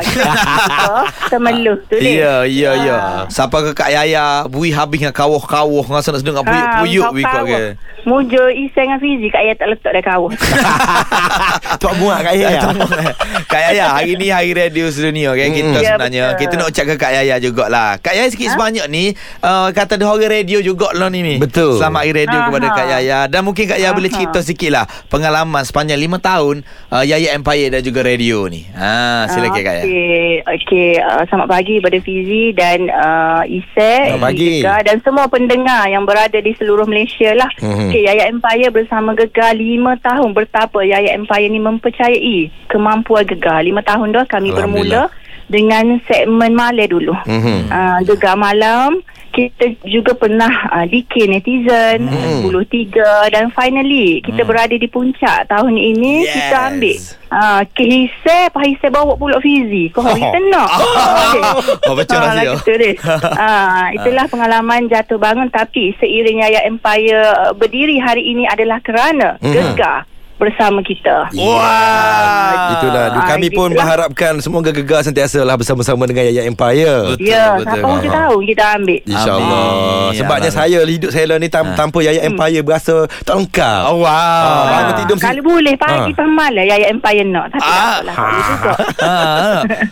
Temeluh 1.33 1.81
tu 1.87 1.97
ni. 1.97 2.21
Ya, 2.21 2.45
ya, 2.45 2.71
ya. 2.77 2.97
Ah. 2.97 3.25
Siapa 3.27 3.57
ke 3.63 3.71
Kak 3.73 3.89
Yaya, 3.89 4.45
bui 4.47 4.69
habis 4.69 5.01
dengan 5.01 5.15
kawah-kawah, 5.15 5.85
dengan 5.85 6.03
sana 6.03 6.21
dengan 6.21 6.45
puyuk-puyuk 6.45 7.03
kau 7.03 7.15
we 7.15 7.23
kau 7.23 7.45
ke. 7.45 7.65
Muja 8.05 8.53
Isai 8.53 8.85
dengan 8.85 9.01
Fizi 9.01 9.29
Kak 9.29 9.41
Yaya 9.41 9.57
tak 9.57 9.69
letak 9.71 9.91
dah 9.91 10.05
kawah. 10.05 10.29
Tuan 11.81 11.95
muak 11.97 12.21
kat 12.23 12.35
Yaya. 12.37 12.61
Kak 13.51 13.61
Yaya 13.63 13.85
hari 13.91 14.13
ni 14.15 14.29
hari 14.29 14.53
radio 14.53 14.87
sedunia 14.89 15.33
okay? 15.33 15.49
Kita 15.49 15.73
Ya, 15.75 15.97
sebenarnya 15.97 16.25
betul. 16.29 16.39
Kita 16.39 16.53
nak 16.55 16.67
ucap 16.69 16.85
ke 16.85 16.95
Kak 16.97 17.13
Yaya 17.15 17.35
jugalah 17.55 18.03
Kak 18.03 18.19
Yaya 18.19 18.27
sikit 18.27 18.51
sebanyak 18.51 18.91
ni 18.91 19.15
uh, 19.39 19.71
Kata 19.71 19.95
dia 19.95 20.11
orang 20.11 20.27
radio 20.27 20.59
jugalah 20.59 21.07
ni 21.07 21.23
ni 21.23 21.35
Betul. 21.39 21.79
Selamat 21.79 22.03
hari 22.03 22.27
radio 22.27 22.39
Aha. 22.43 22.47
kepada 22.51 22.67
Kak 22.75 22.87
Yaya 22.91 23.19
Dan 23.31 23.47
mungkin 23.47 23.71
Kak 23.71 23.79
Yaya 23.79 23.95
boleh 23.95 24.11
Aha. 24.11 24.17
cerita 24.19 24.39
sikit 24.43 24.71
lah 24.75 24.85
Pengalaman 25.07 25.63
sepanjang 25.63 26.03
5 26.03 26.19
tahun 26.19 26.57
uh, 26.91 27.05
Yaya 27.07 27.39
Empire 27.39 27.71
dan 27.71 27.81
juga 27.87 28.03
radio 28.03 28.51
ni 28.51 28.67
ha, 28.75 29.31
Silakan 29.31 29.63
Kak 29.63 29.75
Yaya 29.79 29.85
Okey, 29.87 30.43
okey. 30.43 30.91
Uh, 30.99 31.23
selamat 31.31 31.49
pagi 31.49 31.75
kepada 31.79 31.99
Fizi 32.03 32.45
dan 32.57 32.89
uh, 32.89 33.45
Isek, 33.45 34.17
Selamat 34.17 34.33
pagi. 34.33 34.51
Gegar 34.65 34.81
dan 34.83 34.97
semua 35.05 35.27
pendengar 35.29 35.85
yang 35.87 36.09
berada 36.09 36.41
di 36.41 36.57
seluruh 36.57 36.89
Malaysia 36.89 37.31
lah. 37.37 37.47
Mhm. 37.61 37.93
Okey, 37.93 38.03
Yaya 38.09 38.25
Empire 38.33 38.73
bersama 38.73 39.13
Gegar 39.13 39.53
5 39.53 40.01
tahun 40.01 40.31
bertapa 40.33 40.79
Yaya 40.83 41.13
Empire 41.15 41.53
ni 41.53 41.61
mempercayai 41.61 42.39
kemampuan 42.67 43.29
Gegar. 43.29 43.61
5 43.61 43.77
tahun 43.85 44.09
dah 44.17 44.25
kami 44.25 44.49
bermula 44.51 45.13
dengan 45.55 45.85
segmen 46.05 46.51
malam 46.53 46.85
dulu. 46.85 47.15
Mhm. 47.23 47.71
Uh, 47.71 47.99
Gegar 48.05 48.35
malam 48.35 48.99
kita 49.31 49.67
juga 49.85 50.15
pernah 50.15 50.47
uh, 50.69 50.83
DK 50.85 51.27
netizen 51.29 52.07
Hmm. 52.07 52.47
10.3 52.47 52.95
dan 53.29 53.51
finally 53.51 54.19
kita 54.21 54.43
berada 54.43 54.71
di 54.73 54.87
puncak 54.87 55.47
tahun 55.47 55.75
ini 55.75 56.23
Yes. 56.23 56.31
kita 56.33 56.57
ambil 56.69 56.97
uh, 57.33 57.63
kehisai 57.69 58.47
pahisai 58.49 58.91
bawa 58.91 59.15
pula 59.15 59.39
Fizi 59.39 59.91
kau 59.91 60.03
hari 60.03 60.23
kita 60.23 60.39
nak 60.49 60.71
Oh, 60.71 60.87
Ah, 61.91 61.99
rahsia. 61.99 62.31
lah 62.31 62.45
gitu 62.55 62.73
deh. 62.75 62.95
Ah, 63.37 63.91
itulah 63.93 64.27
pengalaman 64.27 64.87
jatuh 64.87 65.19
bangun 65.19 65.51
tapi 65.51 65.91
seiring 65.97 66.39
Yaya 66.41 66.63
Empire 66.65 67.19
uh, 67.27 67.53
berdiri 67.53 67.99
hari 67.99 68.23
ini 68.29 68.47
adalah 68.47 68.79
kerana 68.81 69.35
Mhm. 69.41 69.51
gegar 69.51 70.07
bersama 70.45 70.79
kita. 70.81 71.33
Wah 71.33 72.75
Itulah 72.75 73.07
Ah, 73.11 73.27
Kami 73.27 73.49
pun 73.49 73.69
gitulah. 73.69 73.81
berharapkan 73.81 74.33
Semoga 74.39 74.71
gegar 74.71 75.01
sentiasa 75.01 75.41
lah 75.41 75.55
Bersama-sama 75.55 76.05
dengan 76.05 76.25
Yaya 76.25 76.45
Empire 76.45 77.13
Betul, 77.13 77.25
ya, 77.25 77.57
betul. 77.57 77.73
siapa 77.75 77.89
kita 77.97 78.13
tahu 78.15 78.37
kita 78.45 78.65
ambil. 78.75 78.99
InsyaAllah. 79.05 79.69
Sebabnya 80.13 80.43
Ya, 80.45 80.55
saya 80.55 80.79
Hidup 80.85 81.11
saya 81.11 81.27
lah 81.27 81.39
ni 81.39 81.49
tam- 81.49 81.73
Tanpa 81.75 81.99
Yaya 82.01 82.21
Empire 82.23 82.61
Berasa 82.61 82.95
tak 83.21 83.35
lengkap 83.35 83.83
Oh, 83.87 84.03
wow 84.03 84.13
Ah, 84.45 84.65
bangun 84.71 84.95
tidur 85.01 85.17
Kalau 85.19 85.43
boleh 85.43 85.75
pagi 85.75 86.11
Ah. 86.11 86.19
ah. 86.19 86.29
malam 86.29 86.65
Yaya 86.65 86.87
Empire 86.89 87.25
nak 87.25 87.47
tapi 87.51 87.63
Ah. 87.63 87.99
tak 87.99 88.05
apalah 88.05 88.17
juga. 88.45 88.73
ha. 89.01 89.15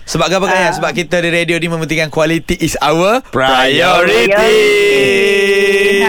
Sebab 0.05 0.27
apa 0.29 0.47
kaya? 0.47 0.61
Ah. 0.63 0.73
Sebab 0.73 0.91
kita 0.93 1.17
di 1.19 1.31
radio 1.31 1.57
ni 1.57 1.67
mementingkan 1.67 2.09
quality 2.09 2.55
is 2.59 2.77
our 2.79 3.23
Priority. 3.31 4.53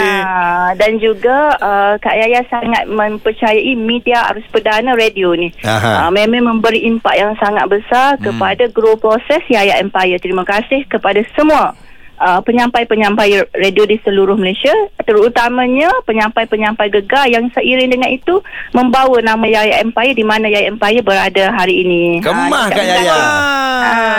Ha, 0.04 0.76
dan 0.76 1.00
juga 1.00 1.56
uh, 1.56 1.94
Kak 1.96 2.14
Yaya 2.14 2.44
sangat 2.52 2.84
mempercayai 2.86 3.72
media 3.74 4.28
arus 4.32 4.44
perdana 4.52 4.92
radio 4.92 5.32
ni. 5.32 5.48
Aha. 5.64 6.06
Uh, 6.06 6.10
memang 6.12 6.60
memberi 6.60 6.84
impak 6.84 7.16
yang 7.16 7.32
sangat 7.40 7.64
besar 7.72 8.20
hmm. 8.20 8.28
kepada 8.28 8.64
grow 8.70 9.00
proses 9.00 9.40
Yaya 9.48 9.80
Empire. 9.80 10.20
Terima 10.20 10.44
kasih 10.44 10.84
kepada 10.86 11.24
semua 11.32 11.72
uh, 12.16 12.40
penyampai-penyampai 12.40 13.28
radio 13.52 13.84
di 13.84 13.96
seluruh 14.00 14.34
Malaysia. 14.34 14.72
Terutamanya 15.00 15.92
penyampai-penyampai 16.04 16.88
gegar 16.90 17.26
yang 17.26 17.46
seiring 17.50 17.90
dengan 17.90 18.10
itu 18.10 18.40
membawa 18.70 19.20
nama 19.20 19.44
Yaya 19.44 19.80
Empire 19.80 20.12
di 20.12 20.22
mana 20.22 20.46
Yaya 20.46 20.68
Empire 20.68 21.00
berada 21.00 21.44
hari 21.50 21.82
ini. 21.82 22.18
Kemah 22.20 22.64
Ah, 22.64 22.68
Kak 22.68 22.84
Yaya. 22.84 23.16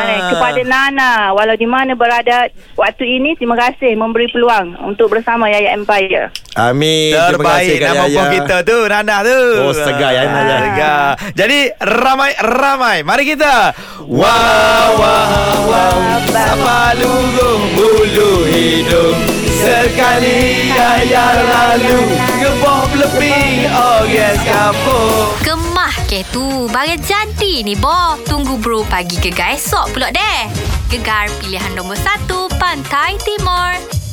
Ni, 0.05 0.17
kepada 0.29 0.61
Nana. 0.61 1.11
Walau 1.31 1.55
di 1.55 1.65
mana 1.65 1.91
berada 1.93 2.45
waktu 2.75 3.17
ini 3.17 3.33
terima 3.33 3.57
kasih 3.57 3.95
memberi 3.95 4.29
peluang 4.29 4.77
untuk 4.83 5.09
bersama 5.09 5.47
Yaya 5.47 5.73
Empire. 5.73 6.29
Amin. 6.55 7.11
Terima 7.11 7.59
kasih 7.59 7.75
Terbaik 7.75 7.75
Kak 7.75 7.89
nama 7.89 8.05
Yaya. 8.05 8.13
buah 8.13 8.27
kita 8.31 8.55
tu 8.61 8.77
Nana 8.85 9.15
tu. 9.21 9.39
Oh, 9.61 9.73
segar 9.73 10.11
ya, 10.11 10.23
Nana. 10.23 10.43
Ah, 10.45 10.59
Segar. 10.65 11.03
Jadi 11.33 11.59
ramai-ramai 11.77 12.97
Mari 13.01 13.23
kita. 13.25 13.73
Wow 14.05 14.89
wow 14.95 15.55
wow 15.65 15.97
Sapa 16.29 16.93
lugu 16.95 17.84
bulu 17.85 18.49
hidung 18.49 19.19
Sekali 19.45 20.73
ayah 20.73 21.37
lalu. 21.41 22.01
Gebok 22.41 22.89
lebih 22.97 23.69
Oh 23.69 24.01
yes 24.09 24.41
kapur 24.41 25.37
Gemah 25.45 25.93
ke 26.09 26.25
tu? 26.33 26.65
Barang 26.69 27.01
jadi 27.01 27.61
ni 27.61 27.77
boh 27.77 28.17
Tunggu 28.25 28.57
bro 28.57 28.81
pagi 28.89 29.17
gegar 29.21 29.53
esok 29.53 29.93
pula 29.93 30.09
deh. 30.09 30.41
Gegar 30.89 31.29
pilihan 31.41 31.73
nombor 31.77 31.97
1 31.97 32.29
Pantai 32.57 33.17
Timur 33.21 34.04